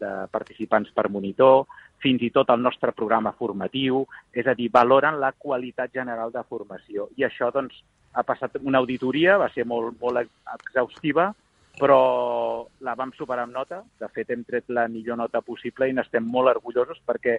[0.00, 1.66] de participants per monitor,
[2.00, 6.44] fins i tot el nostre programa formatiu, és a dir, valoren la qualitat general de
[6.48, 7.10] formació.
[7.18, 7.82] I això doncs,
[8.14, 10.24] ha passat una auditoria, va ser molt, molt
[10.54, 11.32] exhaustiva,
[11.78, 13.82] però la vam superar amb nota.
[14.00, 17.38] De fet, hem tret la millor nota possible i n'estem molt orgullosos perquè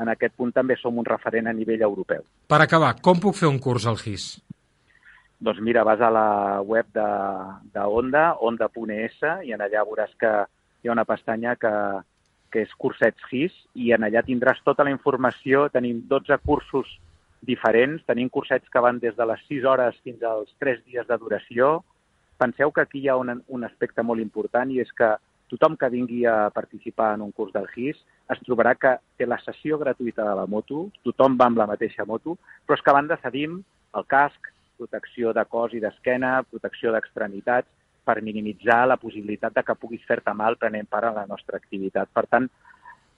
[0.00, 2.24] en aquest punt també som un referent a nivell europeu.
[2.50, 4.32] Per acabar, com puc fer un curs al GIS?
[5.44, 6.28] Doncs mira, vas a la
[6.62, 7.06] web de,
[7.74, 10.32] de Onda, onda.es, i en allà veuràs que
[10.82, 11.72] hi ha una pestanya que,
[12.50, 15.68] que és cursets GIS, i en allà tindràs tota la informació.
[15.74, 16.90] Tenim 12 cursos
[17.44, 21.18] diferents, tenim cursets que van des de les 6 hores fins als 3 dies de
[21.20, 21.74] duració.
[22.38, 25.14] Penseu que aquí hi ha un, un aspecte molt important i és que
[25.52, 28.00] tothom que vingui a participar en un curs del GIS
[28.32, 32.06] es trobarà que té la sessió gratuïta de la moto, tothom va amb la mateixa
[32.08, 33.60] moto, però és que a banda cedim
[33.94, 37.68] el casc, protecció de cos i d'esquena, protecció d'extremitats,
[38.04, 42.10] per minimitzar la possibilitat de que puguis fer-te mal prenent part a la nostra activitat.
[42.12, 42.48] Per tant,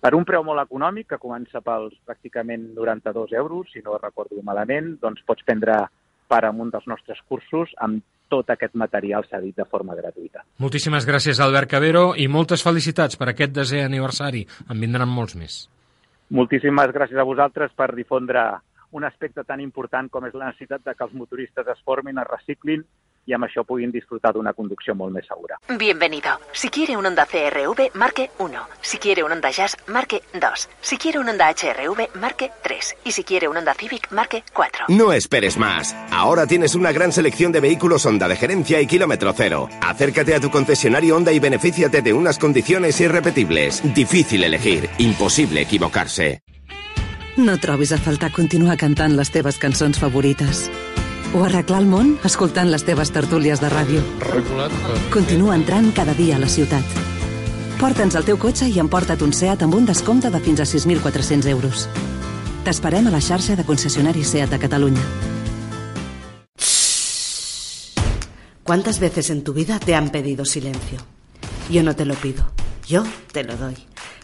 [0.01, 4.95] per un preu molt econòmic, que comença pels pràcticament 92 euros, si no recordo malament,
[5.03, 5.81] doncs pots prendre
[6.31, 10.45] part en un dels nostres cursos amb tot aquest material cedit de forma gratuïta.
[10.63, 14.45] Moltíssimes gràcies, Albert Cabero, i moltes felicitats per aquest desè aniversari.
[14.71, 15.59] En vindran molts més.
[16.35, 18.43] Moltíssimes gràcies a vosaltres per difondre
[18.97, 22.31] un aspecte tan important com és la necessitat de que els motoristes es formin, es
[22.31, 22.85] reciclin
[23.27, 25.59] y amb això puguin disfrutar d'una conducció molt més segura.
[25.79, 26.39] Bienvenido.
[26.53, 28.61] Si quiere un Honda CRV, marque 1.
[28.81, 30.69] Si quiere un Honda Jazz, marque 2.
[30.81, 32.97] Si quiere un Honda HRV, marque 3.
[33.05, 34.87] Y si quiere un Honda Civic, marque 4.
[34.89, 35.95] No esperes más.
[36.11, 39.69] Ahora tienes una gran selección de vehículos Honda de gerencia y kilómetro cero.
[39.83, 43.83] Acércate a tu concesionario Honda y benefíciate de unas condiciones irrepetibles.
[43.95, 46.43] Difícil elegir, imposible equivocarse.
[47.37, 50.71] No trobis a faltar continuar cantant les teves cançons favorites.
[51.37, 54.01] O arreglar el món escoltant les teves tertúlies de ràdio.
[55.13, 56.95] Continua entrant cada dia a la ciutat.
[57.77, 61.51] Porta'ns el teu cotxe i emporta't un SEAT amb un descompte de fins a 6.400
[61.53, 61.91] euros.
[62.65, 65.05] T'esperem a la xarxa de concessionaris SEAT de Catalunya.
[68.65, 70.99] ¿Cuántas veces en tu vida te han pedido silencio?
[71.69, 72.49] Yo no te lo pido,
[72.87, 73.75] yo te lo doy.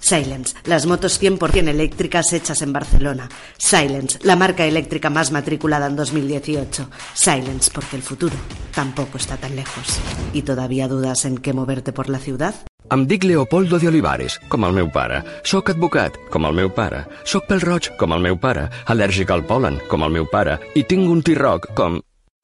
[0.00, 3.28] Silence, las motos 100% eléctricas hechas en Barcelona.
[3.56, 6.88] Silence, la marca eléctrica más matriculada en 2018.
[7.14, 8.34] Silence, porque el futuro
[8.74, 10.00] tampoco está tan lejos.
[10.32, 12.54] ¿Y todavía dudas en qué moverte por la ciudad?
[12.90, 15.22] Em dic Leopoldo de Olivares, com el meu pare.
[15.48, 17.06] Soc advocat, com el meu pare.
[17.24, 18.68] Soc pel roig, com el meu pare.
[18.84, 20.58] Al·lèrgic al polen, com el meu pare.
[20.74, 22.02] I tinc un T-Roc, com...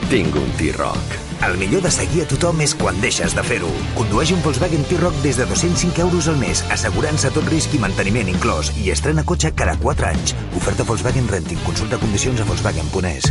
[0.09, 1.28] Tinc un T-Roc.
[1.47, 3.71] El millor de seguir a tothom és quan deixes de fer-ho.
[3.95, 8.31] Condueix un Volkswagen T-Roc des de 205 euros al mes, assegurant-se tot risc i manteniment
[8.33, 10.35] inclòs, i estrena cotxe cada 4 anys.
[10.59, 11.63] Oferta Volkswagen Renting.
[11.67, 13.31] Consulta condicions a Volkswagen.es.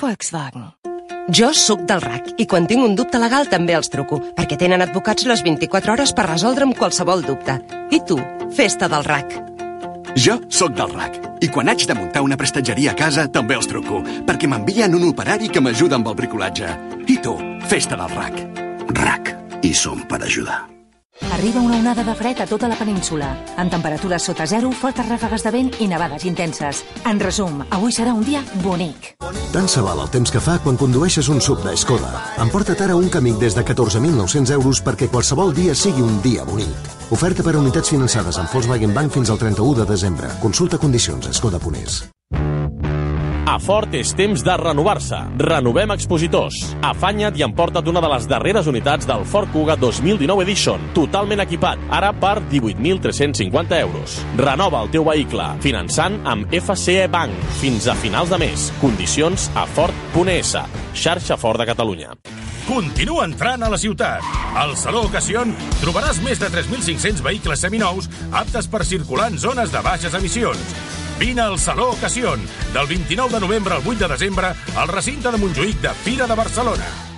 [0.00, 0.72] Volkswagen.
[1.30, 4.82] Jo sóc del RAC i quan tinc un dubte legal també els truco, perquè tenen
[4.82, 7.60] advocats les 24 hores per resoldre'm qualsevol dubte.
[7.94, 8.18] I tu,
[8.56, 9.51] festa del RAC.
[10.16, 13.66] Jo sóc del RAC i quan haig de muntar una prestatgeria a casa també els
[13.66, 16.68] truco, perquè m'envien un operari que m'ajuda amb el bricolatge.
[17.08, 17.32] I tu,
[17.66, 18.44] festa del RAC.
[18.98, 19.32] RAC.
[19.62, 20.66] I som per ajudar.
[21.32, 25.44] Arriba una onada de fred a tota la península, amb temperatures sota zero, fortes ràfegues
[25.46, 26.82] de vent i nevades intenses.
[27.08, 29.14] En resum, avui serà un dia bonic.
[29.52, 32.12] Tant se val el temps que fa quan condueixes un sub de Skoda.
[32.42, 36.91] Emporta't ara un Kamiq des de 14.900 euros perquè qualsevol dia sigui un dia bonic.
[37.12, 40.30] Oferta per a unitats finançades amb Volkswagen Bank fins al 31 de desembre.
[40.40, 41.98] Consulta condicions a skoda.es.
[43.52, 45.18] A Ford és temps de renovar-se.
[45.42, 46.56] Renovem expositors.
[46.88, 51.82] Afanya't i emporta't una de les darreres unitats del Ford Kuga 2019 Edition, totalment equipat,
[51.92, 54.16] ara per 18.350 euros.
[54.40, 58.70] Renova el teu vehicle, finançant amb FCE Bank fins a finals de mes.
[58.80, 60.56] Condicions a Ford.es,
[60.96, 62.16] xarxa Ford de Catalunya.
[62.66, 64.22] Continua entrant a la ciutat.
[64.54, 65.50] Al Saló Ocasion
[65.80, 70.74] trobaràs més de 3.500 vehicles seminous aptes per circular en zones de baixes emissions.
[71.18, 72.40] Vine al Saló Ocasion,
[72.72, 76.38] del 29 de novembre al 8 de desembre, al recinte de Montjuïc de Fira de
[76.38, 77.11] Barcelona.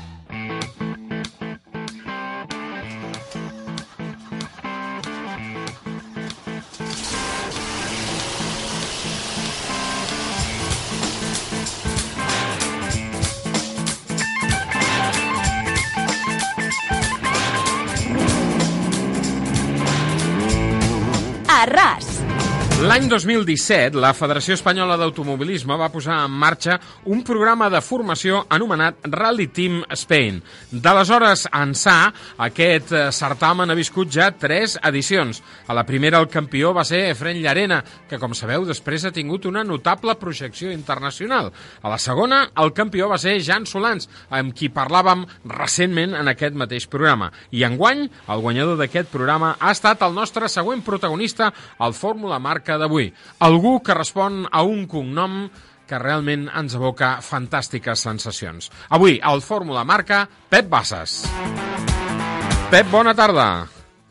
[21.64, 22.03] Arras.
[22.84, 26.74] L'any 2017, la Federació Espanyola d'Automobilisme va posar en marxa
[27.08, 30.42] un programa de formació anomenat Rally Team Spain.
[30.84, 31.94] D'aleshores ençà,
[32.44, 35.40] aquest eh, certamen ha viscut ja tres edicions.
[35.64, 37.78] A la primera el campió va ser Efren Llarena,
[38.10, 41.54] que com sabeu després ha tingut una notable projecció internacional.
[41.80, 45.24] A la segona, el campió va ser Jan Solans, amb qui parlàvem
[45.54, 47.32] recentment en aquest mateix programa.
[47.48, 52.73] I enguany, el guanyador d'aquest programa ha estat el nostre següent protagonista al Fórmula Marca
[52.80, 53.12] d'avui.
[53.46, 55.44] Algú que respon a un cognom
[55.88, 58.70] que realment ens evoca fantàstiques sensacions.
[58.90, 61.22] Avui, al Fórmula Marca, Pep Bassas.
[62.70, 63.48] Pep, bona tarda.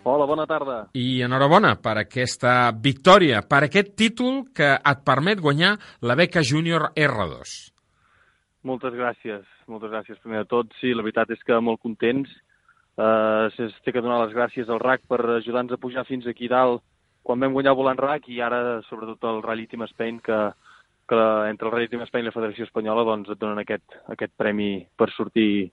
[0.03, 0.77] Hola, bona tarda.
[0.99, 6.89] I enhorabona per aquesta victòria, per aquest títol que et permet guanyar la beca Júnior
[6.91, 7.53] R2.
[8.67, 10.19] Moltes gràcies, moltes gràcies.
[10.23, 12.31] Primer de tot, sí, la veritat és que molt contents.
[12.93, 16.83] Uh, S'ha que donar les gràcies al RAC per ajudar-nos a pujar fins aquí dalt
[17.23, 20.39] quan vam guanyar volant RAC i ara, sobretot, el Rally Team Spain, que,
[21.09, 24.35] que entre el Rally Team Spain i la Federació Espanyola doncs, et donen aquest, aquest
[24.37, 25.71] premi per sortir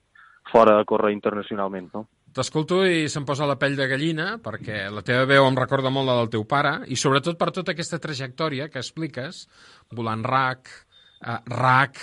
[0.51, 1.91] fora a córrer internacionalment.
[1.93, 2.07] No?
[2.31, 6.07] T'escolto i se'm posa la pell de gallina, perquè la teva veu em recorda molt
[6.07, 9.43] la del teu pare, i sobretot per tota aquesta trajectòria que expliques,
[9.91, 10.71] volant RAC,
[11.19, 11.99] eh, RAC,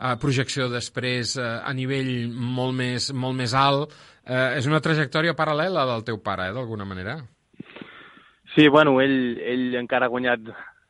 [0.00, 3.92] eh, projecció després eh, a nivell molt més, molt més alt,
[4.24, 7.20] eh, és una trajectòria paral·lela del teu pare, eh, d'alguna manera.
[8.56, 10.46] Sí, bueno, ell, ell encara ha guanyat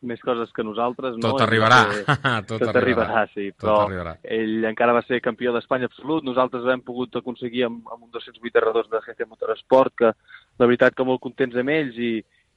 [0.06, 1.16] més coses que nosaltres.
[1.18, 1.42] Tot no?
[1.42, 1.80] arribarà.
[2.46, 3.48] tot, tot arribarà, sí.
[3.50, 4.12] Però tot arribarà.
[4.22, 6.22] ell encara va ser campió d'Espanya absolut.
[6.28, 10.12] Nosaltres hem pogut aconseguir amb, amb un 208 R2 de GT Motorsport, que
[10.62, 12.12] la veritat que molt contents amb ells i,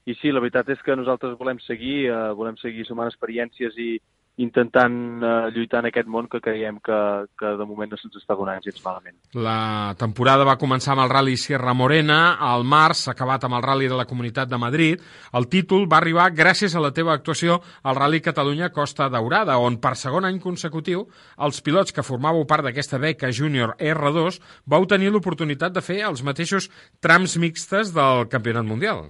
[0.05, 3.95] i sí, la veritat és que nosaltres volem seguir, eh, volem seguir sumant experiències i,
[4.39, 6.97] intentant uh, lluitar en aquest món que creiem que,
[7.39, 9.17] que de moment no se'ns està donant gens malament.
[9.35, 13.65] La temporada va començar amb el Rally Sierra Morena, al març s'ha acabat amb el
[13.65, 15.03] Rally de la Comunitat de Madrid.
[15.35, 19.79] El títol va arribar gràcies a la teva actuació al Rally Catalunya Costa Daurada, on
[19.83, 21.03] per segon any consecutiu
[21.37, 26.23] els pilots que formàveu part d'aquesta beca Júnior R2 vau tenir l'oportunitat de fer els
[26.23, 26.69] mateixos
[27.03, 29.09] trams mixtes del Campionat Mundial.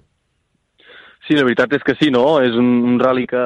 [1.27, 2.39] Sí, la veritat és que sí, no?
[2.41, 3.43] És un, un rally que,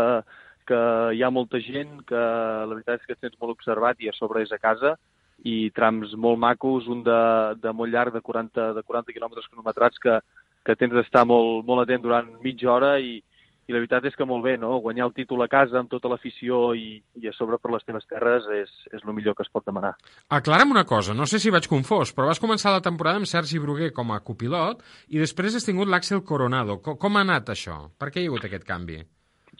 [0.67, 0.83] que
[1.13, 4.43] hi ha molta gent, que la veritat és que tens molt observat i a sobre
[4.45, 4.95] és a casa,
[5.43, 7.19] i trams molt macos, un de,
[7.59, 10.19] de molt llarg, de 40, de 40 quilòmetres cronometrats, que,
[10.63, 13.17] que tens d'estar molt, molt atent durant mitja hora i,
[13.67, 14.75] i la veritat és que molt bé, no?
[14.83, 18.07] Guanyar el títol a casa amb tota l'afició i, i a sobre per les teves
[18.09, 19.93] terres és, és el millor que es pot demanar.
[20.35, 23.61] Aclara'm una cosa, no sé si vaig confós, però vas començar la temporada amb Sergi
[23.63, 26.81] Bruguer com a copilot i després has tingut l'Àxel Coronado.
[26.83, 27.79] Com, com ha anat això?
[27.99, 28.99] Per què hi ha hagut aquest canvi?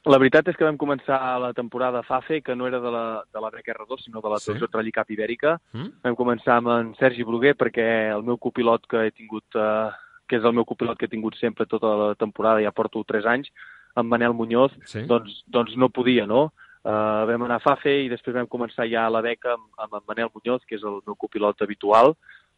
[0.09, 3.43] La veritat és que vam començar la temporada FAFE, que no era de la, de
[3.43, 4.55] la Beca R2, sinó de la sí?
[4.65, 5.53] Rally Cup Ibèrica.
[5.71, 5.91] Mm?
[6.03, 9.91] Vam començar amb en Sergi Bruguer perquè el meu copilot que he tingut, eh,
[10.27, 13.29] que és el meu copilot que he tingut sempre tota la temporada, ja porto 3
[13.31, 13.53] anys,
[13.95, 15.05] en Manel Muñoz, sí?
[15.07, 16.49] doncs, doncs no podia, no?
[16.83, 20.03] Uh, vam anar a FAFE i després vam començar ja la beca amb, amb en
[20.09, 22.11] Manel Muñoz, que és el meu copilot habitual.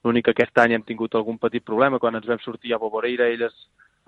[0.06, 2.00] L'únic que aquest any hem tingut algun petit problema.
[2.02, 3.60] Quan ens vam sortir a Boboreira, ell es,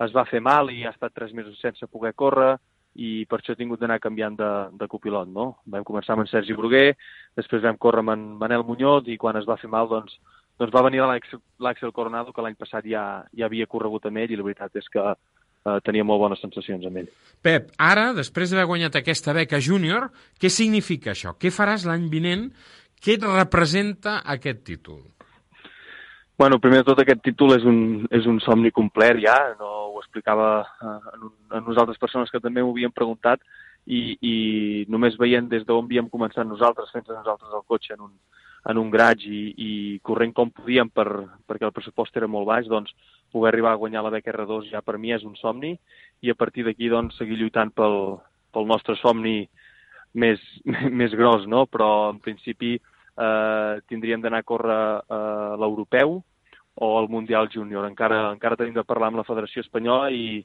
[0.02, 2.56] es va fer mal i ha estat tres mesos sense poder córrer
[2.94, 5.48] i per això he tingut d'anar canviant de, de copilot, no?
[5.70, 6.96] Vam començar amb en Sergi Bruguer,
[7.38, 10.16] després vam córrer amb en Manel Muñoz i quan es va fer mal, doncs,
[10.58, 13.04] doncs va venir l'Àxel Coronado, que l'any passat ja,
[13.36, 16.86] ja havia corregut amb ell i la veritat és que eh, tenia molt bones sensacions
[16.88, 17.12] amb ell.
[17.44, 20.08] Pep, ara, després d'haver guanyat aquesta beca júnior,
[20.40, 21.36] què significa això?
[21.38, 22.48] Què faràs l'any vinent?
[22.98, 25.04] Què et representa aquest títol?
[26.38, 27.78] Bueno, primer de tot aquest títol és un,
[28.14, 30.90] és un somni complet ja, no ho explicava a,
[31.50, 33.42] a nosaltres persones que també m'ho havien preguntat
[33.90, 34.34] i, i
[34.86, 38.12] només veient des d'on havíem començat nosaltres, fent nosaltres el cotxe en un,
[38.70, 39.70] en un graig i, i
[40.06, 41.08] corrent com podíem per,
[41.50, 42.94] perquè el pressupost era molt baix, doncs
[43.34, 45.72] poder arribar a guanyar la beca R2 ja per mi és un somni
[46.22, 47.98] i a partir d'aquí doncs seguir lluitant pel,
[48.54, 49.40] pel nostre somni
[50.14, 50.38] més,
[51.02, 51.66] més gros, no?
[51.66, 56.20] però en principi eh, tindríem d'anar a córrer eh, l'europeu
[56.80, 57.86] o el Mundial Júnior.
[57.88, 60.44] Encara, encara tenim de parlar amb la Federació Espanyola i,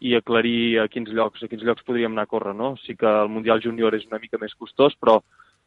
[0.00, 2.54] i aclarir a quins llocs, a quins llocs podríem anar a córrer.
[2.56, 2.74] No?
[2.84, 5.18] Sí que el Mundial Júnior és una mica més costós, però,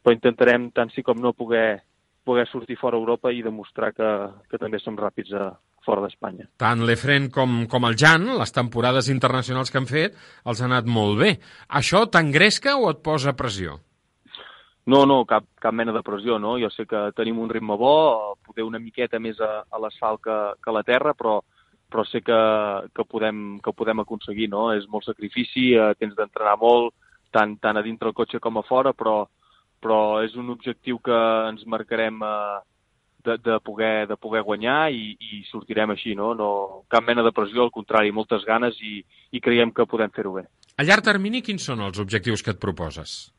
[0.02, 1.82] però intentarem tant sí com no poder,
[2.24, 4.10] poder sortir fora Europa i demostrar que,
[4.50, 5.50] que també som ràpids a,
[5.84, 6.48] fora d'Espanya.
[6.60, 10.16] Tant l'Efren com, com el Jan, les temporades internacionals que han fet,
[10.48, 11.34] els han anat molt bé.
[11.80, 13.78] Això t'engresca o et posa pressió?
[14.86, 16.58] No, no, cap, cap mena de pressió, no?
[16.60, 20.36] Jo sé que tenim un ritme bo, poder una miqueta més a, a l'asfalt que,
[20.60, 21.38] que a la terra, però,
[21.88, 22.40] però sé que,
[22.92, 24.66] que, podem, que podem aconseguir, no?
[24.76, 26.92] És molt sacrifici, eh, tens d'entrenar molt,
[27.32, 29.22] tant, tant a dintre el cotxe com a fora, però,
[29.80, 31.16] però és un objectiu que
[31.48, 32.58] ens marcarem eh,
[33.24, 36.34] de, de, poder, de poder guanyar i, i sortirem així, no?
[36.36, 36.50] no?
[36.92, 39.00] Cap mena de pressió, al contrari, moltes ganes i,
[39.32, 40.44] i creiem que podem fer-ho bé.
[40.76, 43.33] A llarg termini, quins són els objectius que et proposes?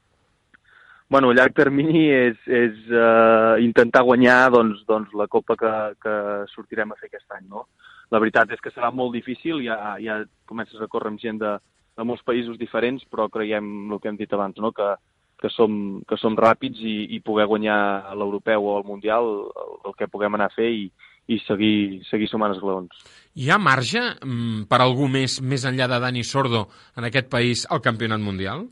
[1.09, 6.15] Bueno, a llarg termini és, és uh, intentar guanyar doncs, doncs, la copa que, que
[6.53, 7.45] sortirem a fer aquest any.
[7.49, 7.67] No?
[8.13, 11.55] La veritat és que serà molt difícil, ja, ja comences a córrer amb gent de,
[11.97, 14.71] de molts països diferents, però creiem el que hem dit abans, no?
[14.75, 14.95] que,
[15.41, 19.97] que, som, que som ràpids i, i poder guanyar l'europeu o el mundial, el, el
[19.99, 20.87] que puguem anar a fer i,
[21.31, 23.05] i seguir, seguir sumant esglaons.
[23.35, 27.65] Hi ha marge mm, per algú més, més enllà de Dani Sordo en aquest país
[27.69, 28.67] al campionat mundial?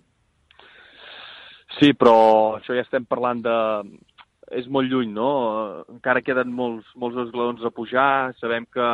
[1.79, 3.55] Sí, però això ja estem parlant de...
[4.53, 5.29] És molt lluny, no?
[5.89, 8.33] Encara queden molts, molts esglaons a pujar.
[8.37, 8.89] Sabem que,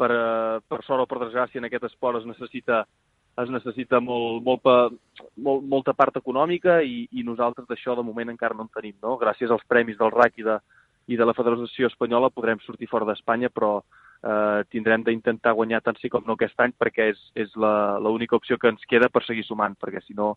[0.00, 2.86] per, uh, per sort o per desgràcia en aquest esport es necessita
[3.38, 4.96] es necessita molt, molt,
[5.38, 8.96] molt, molta part econòmica i, i nosaltres d'això de moment encara no en tenim.
[9.02, 9.14] No?
[9.20, 10.56] Gràcies als premis del RAC i de,
[11.06, 15.98] i de la Federació Espanyola podrem sortir fora d'Espanya, però eh, tindrem d'intentar guanyar tant
[16.02, 19.46] sí com no aquest any perquè és, és l'única opció que ens queda per seguir
[19.46, 20.34] sumant, perquè si no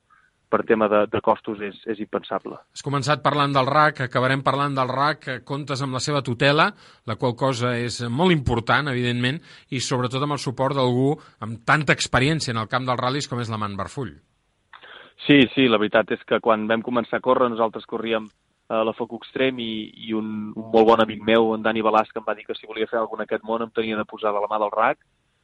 [0.51, 2.59] per tema de, de costos és, és impensable.
[2.75, 6.67] Has començat parlant del RAC, acabarem parlant del RAC, comptes amb la seva tutela,
[7.07, 9.39] la qual cosa és molt important, evidentment,
[9.71, 11.13] i sobretot amb el suport d'algú
[11.45, 14.13] amb tanta experiència en el camp dels ral·lis com és la Man Barfull.
[15.25, 18.27] Sí, sí, la veritat és que quan vam començar a córrer nosaltres corríem
[18.71, 19.71] a la Foc Extrem i,
[20.07, 22.69] i un, un molt bon amic meu, en Dani Balasca, em va dir que si
[22.69, 25.01] volia fer alguna en aquest món em tenia de posar de la mà del RAC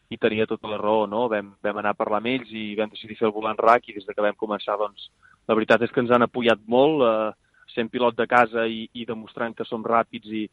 [0.10, 1.28] i tenia tota la raó, no?
[1.32, 3.98] Vam, vam anar a parlar amb ells i vam decidir fer el volant RAC i
[3.98, 5.10] des de que vam començar, doncs,
[5.48, 9.06] la veritat és que ens han apoyat molt, eh, sent pilot de casa i, i
[9.06, 10.46] demostrant que som ràpids i,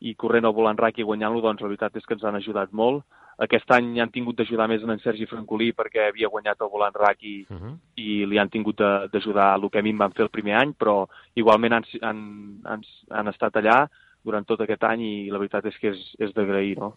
[0.00, 2.72] i corrent el volant RAC i guanyant-lo, doncs la veritat és que ens han ajudat
[2.72, 3.04] molt.
[3.46, 6.94] Aquest any han tingut d'ajudar més en en Sergi Francolí perquè havia guanyat el volant
[6.96, 7.74] RAC i, uh -huh.
[7.96, 8.76] i li han tingut
[9.12, 12.20] d'ajudar el que a mi em van fer el primer any, però igualment han, han,
[12.64, 13.88] han, han estat allà
[14.24, 16.96] durant tot aquest any i la veritat és que és, és d'agrair, no?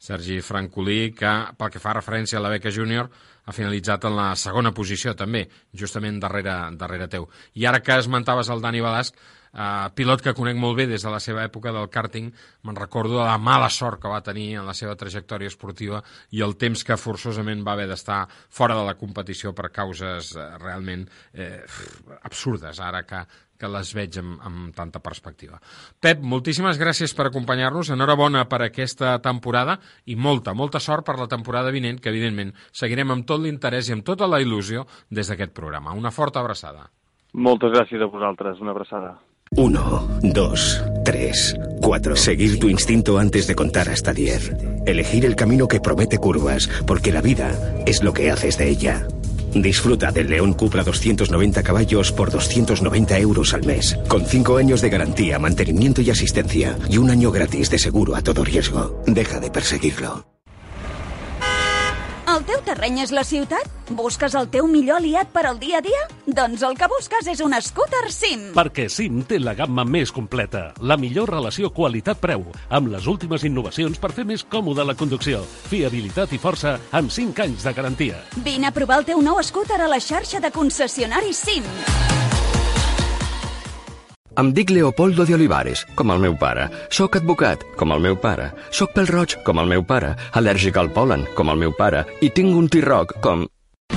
[0.00, 3.10] Sergi Francolí, que pel que fa referència a la beca júnior
[3.44, 5.44] ha finalitzat en la segona posició també,
[5.76, 7.28] justament darrere, darrere teu.
[7.54, 9.16] I ara que esmentaves el Dani Balasc,
[9.52, 12.30] eh, pilot que conec molt bé des de la seva època del karting,
[12.62, 16.42] me'n recordo de la mala sort que va tenir en la seva trajectòria esportiva i
[16.46, 21.08] el temps que forçosament va haver d'estar fora de la competició per causes eh, realment
[21.34, 21.60] eh,
[22.22, 23.24] absurdes, ara que,
[23.60, 25.60] que les veig amb, amb tanta perspectiva.
[26.00, 31.28] Pep, moltíssimes gràcies per acompanyar-nos, enhorabona per aquesta temporada i molta, molta sort per la
[31.28, 35.52] temporada vinent, que evidentment seguirem amb tot l'interès i amb tota la il·lusió des d'aquest
[35.56, 35.92] programa.
[35.92, 36.88] Una forta abraçada.
[37.32, 39.18] Moltes gràcies a vosaltres, una abraçada.
[39.56, 42.16] 1, 2, 3, 4.
[42.16, 44.86] Seguir tu instinto antes de contar hasta 10.
[44.86, 47.50] Elegir el camino que promete curvas, porque la vida
[47.84, 49.06] es lo que haces de ella.
[49.54, 54.90] Disfruta del León Cupra 290 caballos por 290 euros al mes, con 5 años de
[54.90, 59.02] garantía, mantenimiento y asistencia, y un año gratis de seguro a todo riesgo.
[59.06, 60.29] Deja de perseguirlo.
[62.30, 63.66] El teu terreny és la ciutat?
[63.98, 66.02] Busques el teu millor aliat per al dia a dia?
[66.30, 68.44] Doncs el que busques és un scooter SIM.
[68.54, 73.98] Perquè SIM té la gamma més completa, la millor relació qualitat-preu, amb les últimes innovacions
[73.98, 78.22] per fer més còmoda la conducció, fiabilitat i força amb 5 anys de garantia.
[78.46, 81.66] Vine a provar el teu nou scooter a la xarxa de concessionaris SIM.
[84.40, 86.62] Em dic Leopoldo de Olivares, com el meu pare.
[86.88, 88.46] Soc advocat, com el meu pare.
[88.72, 90.14] Soc pel roig, com el meu pare.
[90.32, 92.06] Al·lèrgic al polen, com el meu pare.
[92.24, 93.44] I tinc un T-Roc, com...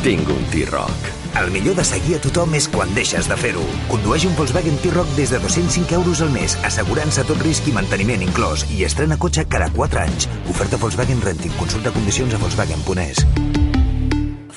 [0.03, 1.07] Tinc un T-Roc.
[1.39, 3.63] El millor de seguir a tothom és quan deixes de fer-ho.
[3.93, 8.27] Condueix un Volkswagen T-Roc des de 205 euros al mes, assegurant-se tot risc i manteniment
[8.27, 10.27] inclòs, i estrena cotxe cada 4 anys.
[10.51, 11.55] Oferta Volkswagen Renting.
[11.61, 13.23] Consulta condicions a Volkswagen.es.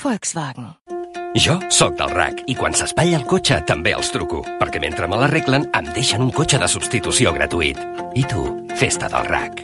[0.03, 0.75] Volkswagen.
[1.37, 5.19] Jo sóc del RAC i quan s'espatlla el cotxe també els truco, perquè mentre me
[5.21, 7.77] l'arreglen em deixen un cotxe de substitució gratuït.
[8.17, 8.47] I tu,
[8.81, 9.61] festa del RAC.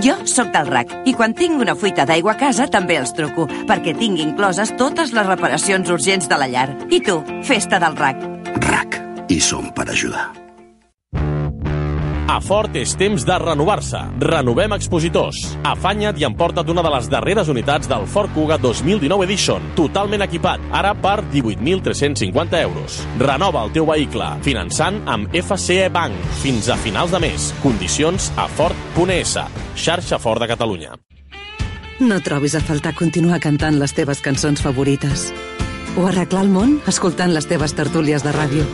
[0.00, 3.44] Jo sóc del RAC i quan tinc una fuita d'aigua a casa també els truco,
[3.68, 6.70] perquè tinc incloses totes les reparacions urgents de la llar.
[6.88, 8.24] I tu, festa del RAC.
[8.70, 9.02] RAC.
[9.28, 10.30] I som per ajudar.
[12.30, 13.98] A Ford és temps de renovar-se.
[14.22, 15.40] Renovem expositors.
[15.66, 20.62] Afanya't i emporta't una de les darreres unitats del Ford Kuga 2019 Edition, totalment equipat,
[20.70, 23.00] ara per 18.350 euros.
[23.18, 26.14] Renova el teu vehicle, finançant amb FCE Bank,
[26.44, 27.48] fins a finals de mes.
[27.64, 29.34] Condicions a Ford.es,
[29.74, 30.94] xarxa Ford de Catalunya.
[31.98, 35.32] No trobis a faltar continuar cantant les teves cançons favorites.
[35.98, 38.70] O arreglar el món escoltant les teves tertúlies de ràdio.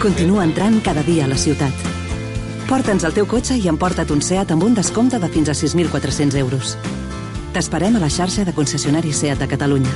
[0.00, 2.05] Continua entrant cada dia a la ciutat.
[2.66, 6.34] Porta'ns el teu cotxe i emporta't un SEAT amb un descompte de fins a 6.400
[6.40, 6.74] euros.
[7.54, 9.92] T'esperem la xarxa de concessionaris SEAT de Catalunya.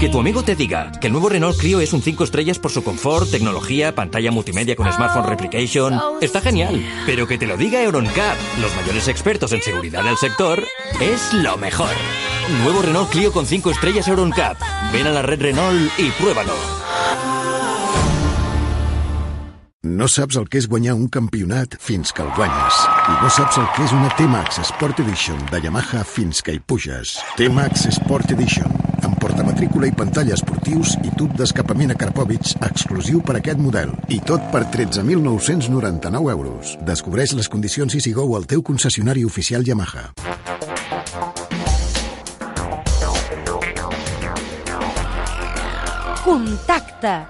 [0.00, 2.72] Que tu amigo te diga que el nuevo Renault Clio es un 5 estrellas por
[2.72, 6.00] su confort, tecnología, pantalla multimedia con smartphone replication.
[6.20, 6.84] Está genial.
[7.06, 10.64] Pero que te lo diga Euroncap, los mayores expertos en seguridad del sector,
[11.00, 11.94] es lo mejor.
[12.62, 14.58] Nuevo Renault Clio con 5 estrellas Euroncap.
[14.92, 16.87] Ven a la red Renault y pruébalo.
[19.88, 22.80] No saps el que és guanyar un campionat fins que el guanyes.
[23.08, 26.60] I no saps el que és una T-Max Sport Edition de Yamaha fins que hi
[26.60, 27.14] puges.
[27.38, 28.68] T-Max Sport Edition,
[29.06, 33.94] amb portamatrícula i pantalla esportius i tub d'escapament a Karpovich exclusiu per a aquest model.
[34.12, 36.76] I tot per 13.999 euros.
[36.84, 40.10] Descobreix les condicions i sigou al teu concessionari oficial Yamaha.
[46.28, 47.22] Contacte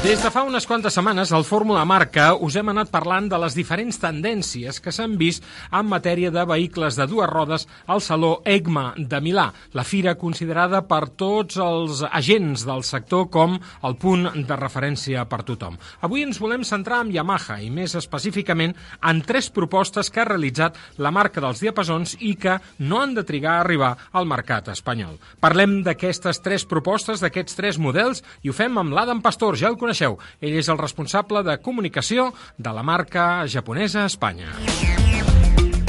[0.00, 3.52] Des de fa unes quantes setmanes, al Fórmula Marca us hem anat parlant de les
[3.52, 5.44] diferents tendències que s'han vist
[5.76, 9.44] en matèria de vehicles de dues rodes al Saló EGMA de Milà,
[9.76, 15.42] la fira considerada per tots els agents del sector com el punt de referència per
[15.44, 15.76] tothom.
[16.00, 18.72] Avui ens volem centrar en Yamaha i més específicament
[19.04, 23.26] en tres propostes que ha realitzat la marca dels diapasons i que no han de
[23.28, 25.20] trigar a arribar al mercat espanyol.
[25.44, 29.76] Parlem d'aquestes tres propostes, d'aquests tres models, i ho fem amb l'Adam Pastor, ja el
[29.76, 30.18] coneixem coneixeu.
[30.40, 34.52] Ell és el responsable de comunicació de la marca japonesa Espanya.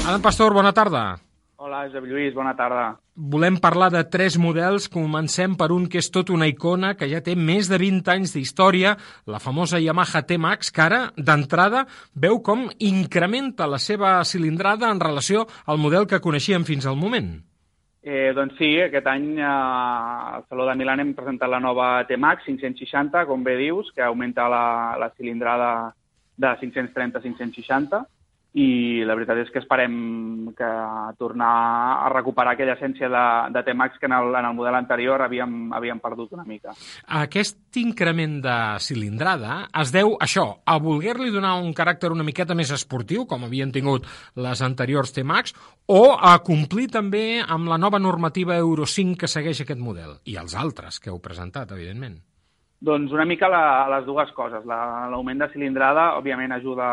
[0.01, 1.19] Adam Pastor, bona tarda.
[1.61, 2.95] Hola, Josep Lluís, bona tarda.
[3.13, 4.87] Volem parlar de tres models.
[4.89, 8.33] Comencem per un que és tot una icona, que ja té més de 20 anys
[8.33, 8.95] d'història,
[9.29, 11.85] la famosa Yamaha T-Max, que ara, d'entrada,
[12.17, 17.35] veu com incrementa la seva cilindrada en relació al model que coneixíem fins al moment.
[18.03, 22.47] Eh, doncs sí, aquest any eh, al Saló de Milà hem presentat la nova T-Max
[22.47, 25.93] 560, com bé dius, que augmenta la, la cilindrada
[26.41, 28.01] de 530 a 560
[28.51, 30.69] i la veritat és que esperem que
[31.19, 31.51] tornar
[32.03, 33.23] a recuperar aquella essència de,
[33.55, 36.75] de T-Max que en el, en el model anterior havíem, havíem perdut una mica.
[37.21, 42.57] Aquest increment de cilindrada es deu a això, a voler-li donar un caràcter una miqueta
[42.57, 45.55] més esportiu, com havien tingut les anteriors T-Max,
[45.87, 50.35] o a complir també amb la nova normativa Euro 5 que segueix aquest model, i
[50.35, 52.19] els altres que heu presentat, evidentment.
[52.81, 54.63] Doncs una mica la, les dues coses.
[54.65, 56.87] L'augment la, de cilindrada, òbviament, ajuda,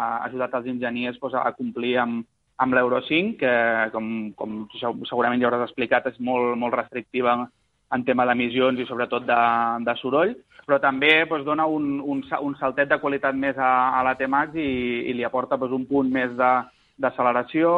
[0.00, 2.24] ha ajudat els enginyers doncs, a complir amb,
[2.56, 3.52] amb l'Euro 5, que,
[3.92, 4.06] com,
[4.38, 9.40] com segurament ja hauràs explicat, és molt, molt restrictiva en, tema d'emissions i sobretot de,
[9.84, 10.32] de soroll,
[10.64, 14.56] però també doncs, dona un, un, un saltet de qualitat més a, a la T-Max
[14.56, 14.70] i,
[15.10, 17.74] i li aporta doncs, un punt més d'acceleració,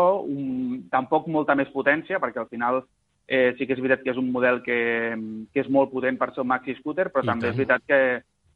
[0.95, 2.85] tampoc molta més potència, perquè al final
[3.29, 4.79] Eh, sí que és veritat que és un model que,
[5.53, 7.53] que és molt potent per ser un maxi scooter, però I també tant.
[7.53, 7.99] és veritat que,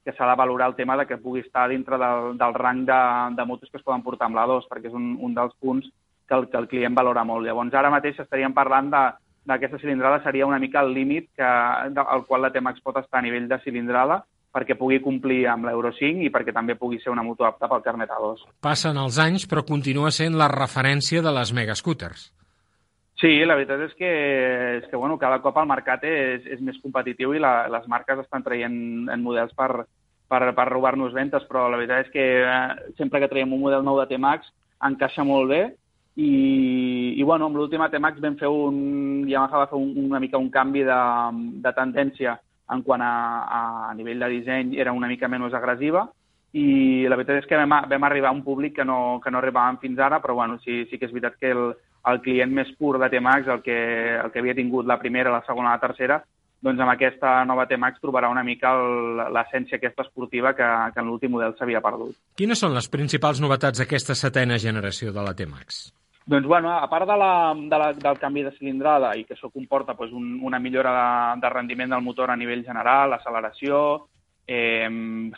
[0.05, 3.03] que s'ha de valorar el tema de que pugui estar dintre del, del rang de,
[3.37, 5.91] de motos que es poden portar amb la 2, perquè és un, un dels punts
[6.27, 7.45] que el, que el client valora molt.
[7.45, 9.05] Llavors, ara mateix estaríem parlant de,
[9.53, 13.27] d'aquesta cilindrada seria una mica el límit que, al qual la T-Max pot estar a
[13.27, 17.25] nivell de cilindrada perquè pugui complir amb l'Euro 5 i perquè també pugui ser una
[17.25, 18.45] moto apta pel carnet A2.
[18.61, 22.31] Passen els anys, però continua sent la referència de les megascooters.
[23.23, 24.09] Sí, la veritat és que,
[24.81, 28.19] és que bueno, cada cop el mercat és, és més competitiu i la, les marques
[28.19, 28.75] estan traient
[29.15, 29.85] en models per,
[30.27, 33.87] per, per robar-nos ventes, però la veritat és que eh, sempre que traiem un model
[33.87, 34.51] nou de T-Max
[34.89, 35.61] encaixa molt bé
[36.19, 36.33] i,
[37.15, 39.23] i bueno, amb l'última T-Max vam fer un...
[39.31, 40.99] Yamaha va fer un, una mica un canvi de,
[41.63, 42.35] de tendència
[42.75, 43.13] en quant a,
[43.47, 43.63] a,
[43.93, 46.09] a nivell de disseny era una mica menys agressiva
[46.59, 49.39] i la veritat és que vam, vam arribar a un públic que no, que no
[49.39, 51.69] arribàvem fins ara, però bueno, sí, sí que és veritat que el,
[52.11, 53.79] el client més pur de T-Max, el, que,
[54.19, 56.21] el que havia tingut la primera, la segona, la tercera,
[56.63, 58.75] doncs amb aquesta nova T-Max trobarà una mica
[59.35, 62.15] l'essència aquesta esportiva que, que en l'últim model s'havia perdut.
[62.39, 65.83] Quines són les principals novetats d'aquesta setena generació de la T-Max?
[66.23, 69.51] Doncs, bueno, a part de la, de la, del canvi de cilindrada i que això
[69.51, 73.81] comporta doncs, un, una millora de, de rendiment del motor a nivell general, acceleració,
[74.47, 74.87] eh,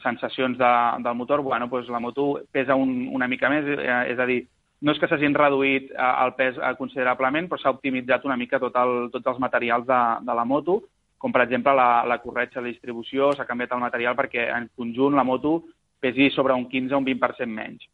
[0.03, 0.73] sensacions de,
[1.07, 4.43] del motor, bueno, doncs la moto pesa un, una mica més, eh, és a dir,
[4.85, 8.61] no és que s'hagin reduït eh, el pes eh, considerablement, però s'ha optimitzat una mica
[8.61, 10.83] tot el, tots els materials de, de la moto,
[11.19, 15.17] com per exemple la, la corretja de distribució, s'ha canviat el material perquè en conjunt
[15.17, 15.63] la moto
[16.05, 17.87] pesi sobre un 15 o un 20% menys.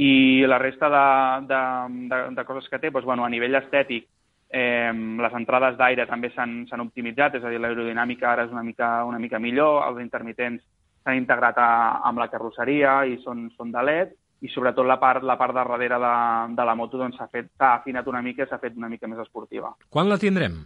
[0.00, 1.02] I la resta de,
[1.50, 1.60] de,
[2.08, 4.06] de, de coses que té, doncs, bueno, a nivell estètic,
[4.48, 8.88] eh, les entrades d'aire també s'han optimitzat, és a dir, l'aerodinàmica ara és una mica,
[9.04, 10.64] una mica millor, els intermitents
[11.04, 11.68] s'han integrat a,
[12.08, 15.62] amb la carrosseria i són, són de LED, i sobretot la part, la part de
[15.62, 16.14] darrere de,
[16.56, 19.10] de la moto doncs, s'ha fet s'ha afinat una mica i s'ha fet una mica
[19.10, 19.72] més esportiva.
[19.90, 20.60] Quan la tindrem?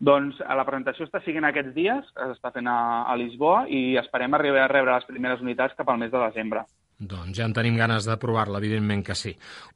[0.00, 2.78] Doncs a la presentació està siguent aquests dies, s'està fent a,
[3.10, 6.64] a Lisboa i esperem arribar a rebre les primeres unitats cap al mes de desembre.
[7.08, 9.34] Doncs ja en tenim ganes de provar-la, evidentment que sí.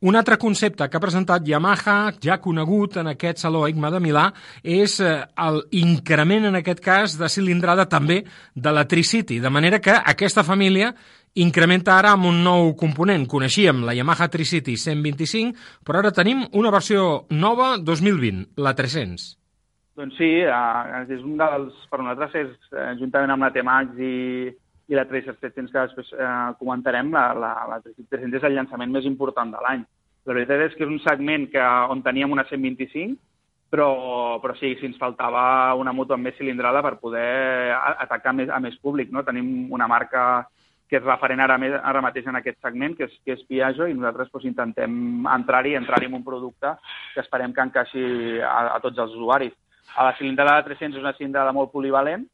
[0.08, 4.24] Un altre concepte que ha presentat Yamaha, ja conegut en aquest Saló EICMA de Milà,
[4.62, 5.14] és eh,
[5.72, 8.22] l'increment, en aquest cas, de cilindrada també
[8.54, 10.92] de la Tricity, de manera que aquesta família
[11.38, 13.26] incrementa ara amb un nou component.
[13.30, 19.34] Coneixíem la Yamaha Tricity 125, però ara tenim una versió nova 2020, la 300.
[19.98, 24.14] Doncs sí, eh, és un dels, per nosaltres és, eh, juntament amb la T-Max i,
[24.88, 28.92] i la Tracer 700 que després eh, comentarem, la, la, la 300 és el llançament
[28.92, 29.84] més important de l'any.
[30.28, 33.16] La veritat és que és un segment que, on teníem una 125,
[33.68, 33.88] però,
[34.40, 38.60] però sí, si ens faltava una moto amb més cilindrada per poder atacar més, a
[38.64, 39.12] més públic.
[39.12, 39.24] No?
[39.24, 40.46] Tenim una marca
[40.88, 43.96] que és referent ara, ara mateix en aquest segment, que és, que és Piaggio, i
[43.96, 46.72] nosaltres doncs, intentem entrar-hi, entrar-hi en un producte
[47.12, 48.04] que esperem que encaixi
[48.40, 49.52] a, a tots els usuaris.
[49.96, 52.24] A la cilindrada de 300 és una cilindrada molt polivalent,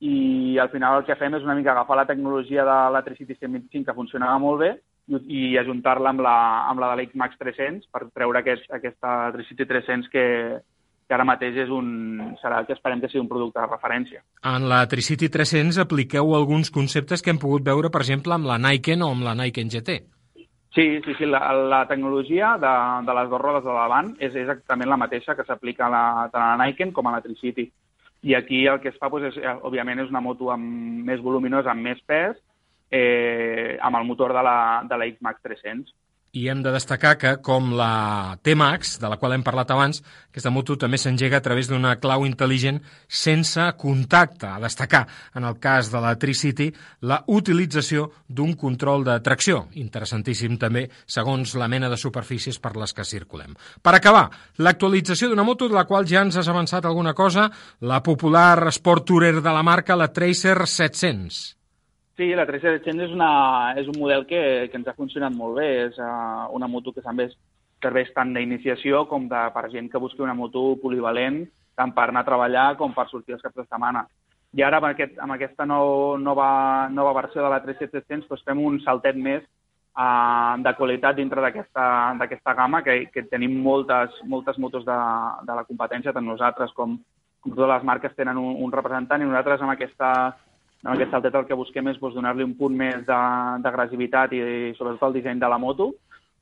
[0.00, 3.84] i al final el que fem és una mica agafar la tecnologia de la 125
[3.86, 4.70] que funcionava molt bé
[5.06, 6.36] i, i ajuntar-la amb, la,
[6.70, 10.24] amb la de l'XMAX 300 per treure aquest, aquesta Electricity 300 que,
[11.08, 14.24] que ara mateix és un, serà el que esperem que sigui un producte de referència.
[14.48, 18.58] En la Tricity 300 apliqueu alguns conceptes que hem pogut veure, per exemple, amb la
[18.58, 20.00] Niken o amb la Niken GT.
[20.74, 22.72] Sí, sí, sí, la, la tecnologia de,
[23.06, 25.86] de les dues rodes de davant és exactament la mateixa que s'aplica
[26.32, 27.68] tant a la Niken com a la Tricity.
[28.24, 31.72] I aquí el que es fa, doncs, és, òbviament, és una moto amb més voluminosa,
[31.72, 32.38] amb més pes,
[32.90, 34.56] eh, amb el motor de la,
[34.88, 35.92] de la X-Max 300
[36.34, 40.00] i hem de destacar que, com la T-Max, de la qual hem parlat abans,
[40.32, 44.50] aquesta moto també s'engega a través d'una clau intel·ligent sense contacte.
[44.50, 45.04] A destacar,
[45.38, 46.68] en el cas de la Tricity,
[47.06, 52.92] la utilització d'un control de tracció, interessantíssim també, segons la mena de superfícies per les
[52.92, 53.54] que circulem.
[53.82, 54.26] Per acabar,
[54.58, 59.06] l'actualització d'una moto de la qual ja ens has avançat alguna cosa, la popular Sport
[59.06, 61.63] Tourer de la marca, la Tracer 700.
[62.14, 64.40] Sí, la 300 és, una, és un model que,
[64.70, 65.70] que ens ha funcionat molt bé.
[65.88, 67.26] És uh, una moto que també
[67.82, 71.42] serveix tant d'iniciació com de, per gent que busqui una moto polivalent,
[71.74, 74.04] tant per anar a treballar com per sortir els caps de setmana.
[74.54, 78.62] I ara, amb, aquest, amb aquesta nou, nova, nova versió de la 3700, doncs fem
[78.62, 84.86] un saltet més uh, de qualitat dintre d'aquesta gamma, que, que tenim moltes, moltes motos
[84.86, 85.00] de,
[85.50, 86.94] de la competència, tant nosaltres com,
[87.42, 90.14] com totes les marques tenen un, un representant, i nosaltres amb aquesta
[90.84, 94.74] amb aquest saltet el que busquem és doncs, donar-li un punt més d'agressivitat i, i
[94.76, 95.94] sobretot el disseny de la moto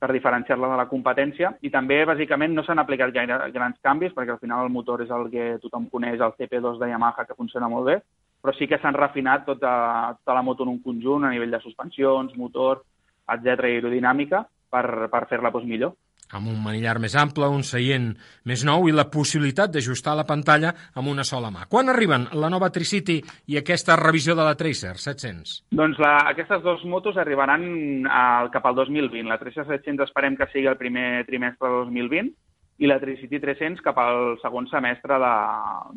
[0.03, 1.53] per diferenciar-la de la competència.
[1.63, 5.13] I també, bàsicament, no s'han aplicat gaire grans canvis perquè al final el motor és
[5.15, 7.97] el que tothom coneix, el CP2 de Yamaha, que funciona molt bé,
[8.43, 9.71] però sí que s'han refinat tota,
[10.19, 12.83] tota la moto en un conjunt a nivell de suspensions, motor,
[13.31, 15.95] etc i aerodinàmica per, per fer-la doncs, millor
[16.33, 18.11] amb un manillar més ample, un seient
[18.49, 21.67] més nou i la possibilitat d'ajustar la pantalla amb una sola mà.
[21.69, 23.19] Quan arriben la nova Tricity
[23.53, 25.55] i aquesta revisió de la Tracer 700?
[25.77, 27.63] Doncs la, aquestes dues motos arribaran
[28.09, 29.27] al, cap al 2020.
[29.29, 32.33] La Tracer 700 esperem que sigui el primer trimestre de 2020
[32.83, 35.33] i la Tricity 300 cap al segon semestre de,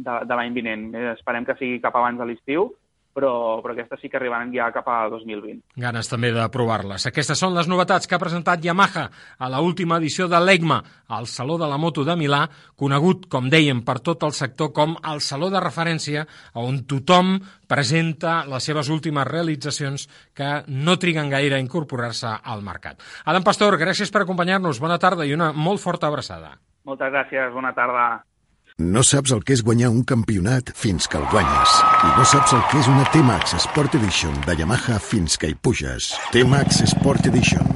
[0.07, 0.91] de, de l'any vinent.
[0.95, 2.70] Eh, esperem que sigui cap abans de l'estiu
[3.16, 5.62] però, però aquestes sí que arribaran ja cap a 2020.
[5.80, 7.08] Ganes també de provar-les.
[7.08, 9.06] Aquestes són les novetats que ha presentat Yamaha
[9.40, 10.82] a la última edició de l'EGMA,
[11.16, 12.42] al Saló de la Moto de Milà,
[12.76, 16.26] conegut, com dèiem, per tot el sector com el Saló de Referència,
[16.60, 20.06] on tothom presenta les seves últimes realitzacions
[20.36, 23.00] que no triguen gaire a incorporar-se al mercat.
[23.24, 24.82] Adam Pastor, gràcies per acompanyar-nos.
[24.82, 26.58] Bona tarda i una molt forta abraçada.
[26.84, 28.10] Moltes gràcies, bona tarda.
[28.76, 31.76] No saps el que és guanyar un campionat fins que el guanyes.
[32.04, 35.56] I no saps el que és una T-Max Sport Edition de Yamaha fins que hi
[35.56, 36.12] puges.
[36.36, 37.75] T-Max Sport Edition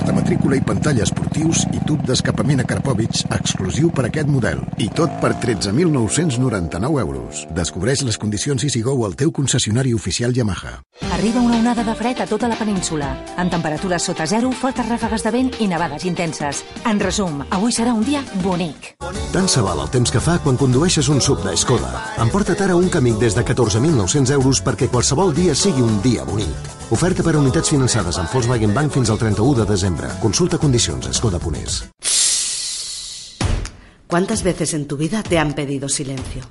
[0.00, 4.62] portamatrícula i pantalla esportius i tub d'escapament a Karpovich exclusiu per aquest model.
[4.80, 7.44] I tot per 13.999 euros.
[7.56, 10.78] Descobreix les condicions i sigueu al teu concessionari oficial Yamaha.
[11.12, 15.26] Arriba una onada de fred a tota la península, amb temperatures sota zero, fortes ràfegues
[15.26, 16.64] de vent i nevades intenses.
[16.88, 18.94] En resum, avui serà un dia bonic.
[19.34, 21.92] Tant se val el temps que fa quan condueixes un sub de Skoda.
[22.24, 26.78] Emporta't ara un camí des de 14.900 euros perquè qualsevol dia sigui un dia bonic.
[26.90, 29.89] Oferta per a unitats finançades amb Volkswagen Bank fins al 31 de desembre.
[30.20, 31.88] Consulta condicions a Skoda.es.
[34.06, 36.42] ¿Cuántas veces en tu vida te han pedido silencio?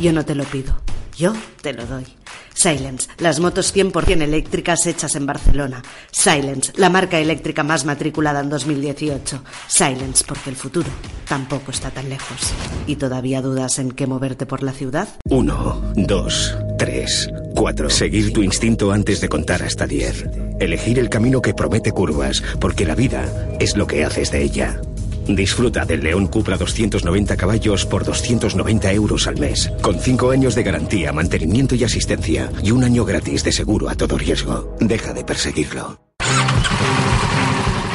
[0.00, 0.80] Yo no te lo pido,
[1.16, 2.06] yo te lo doy.
[2.54, 5.82] Silence, las motos 100% eléctricas hechas en Barcelona.
[6.10, 9.42] Silence, la marca eléctrica más matriculada en 2018.
[9.68, 10.88] Silence, porque el futuro
[11.28, 12.38] tampoco está tan lejos.
[12.86, 15.06] ¿Y todavía dudas en qué moverte por la ciudad?
[15.28, 17.90] Uno, dos, tres, cuatro.
[17.90, 20.24] Seguir tu instinto antes de contar hasta diez.
[20.58, 23.24] Elegir el camino que promete curvas, porque la vida
[23.60, 24.80] es lo que haces de ella.
[25.28, 30.62] Disfruta del León Cupra 290 caballos por 290 euros al mes, con 5 años de
[30.62, 34.76] garantía, mantenimiento y asistencia, y un año gratis de seguro a todo riesgo.
[34.80, 36.05] Deja de perseguirlo.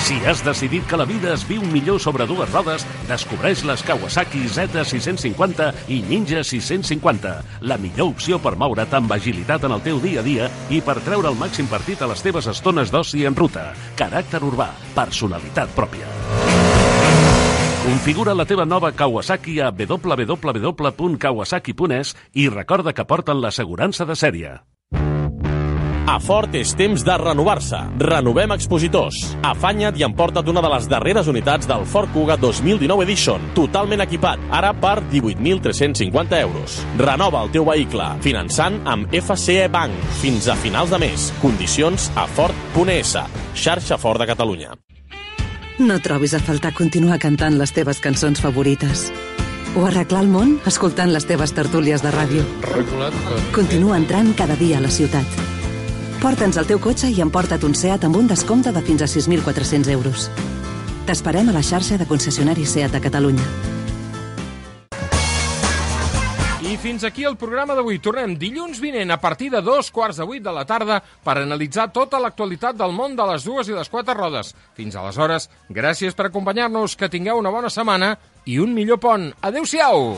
[0.02, 4.40] Si has decidit que la vida es viu millor sobre dues rodes, descobreix les Kawasaki
[4.50, 10.20] Z650 i Ninja 650, la millor opció per moure't amb agilitat en el teu dia
[10.24, 13.76] a dia i per treure el màxim partit a les teves estones d'oci en ruta.
[14.00, 16.08] Caràcter urbà, personalitat pròpia.
[17.86, 24.71] Configura la teva nova Kawasaki a www.kawasaki.es i recorda que porten l'assegurança de sèrie.
[26.08, 27.78] A Ford és temps de renovar-se.
[28.02, 29.20] Renovem expositors.
[29.46, 34.42] Afanya't i emporta't una de les darreres unitats del Ford Kuga 2019 Edition, totalment equipat,
[34.50, 36.80] ara per 18.350 euros.
[36.98, 39.94] Renova el teu vehicle, finançant amb FCE Bank
[40.24, 41.30] fins a finals de mes.
[41.42, 43.16] Condicions a Ford.es,
[43.54, 44.74] xarxa Ford de Catalunya.
[45.78, 49.12] No trobis a faltar continuar cantant les teves cançons favorites.
[49.78, 52.44] O arreglar el món escoltant les teves tertúlies de ràdio.
[53.56, 55.61] Continua entrant cada dia a la ciutat.
[56.22, 59.90] Porta'ns el teu cotxe i emporta't un SEAT amb un descompte de fins a 6.400
[59.90, 60.28] euros.
[61.08, 63.46] T'esperem a la xarxa de concessionaris SEAT de Catalunya.
[66.62, 67.98] I fins aquí el programa d'avui.
[68.06, 71.90] Tornem dilluns vinent a partir de dos quarts de vuit de la tarda per analitzar
[71.90, 74.54] tota l'actualitat del món de les dues i les quatre rodes.
[74.78, 78.14] Fins aleshores, gràcies per acompanyar-nos, que tingueu una bona setmana
[78.46, 79.32] i un millor pont.
[79.42, 80.14] Adéu-siau!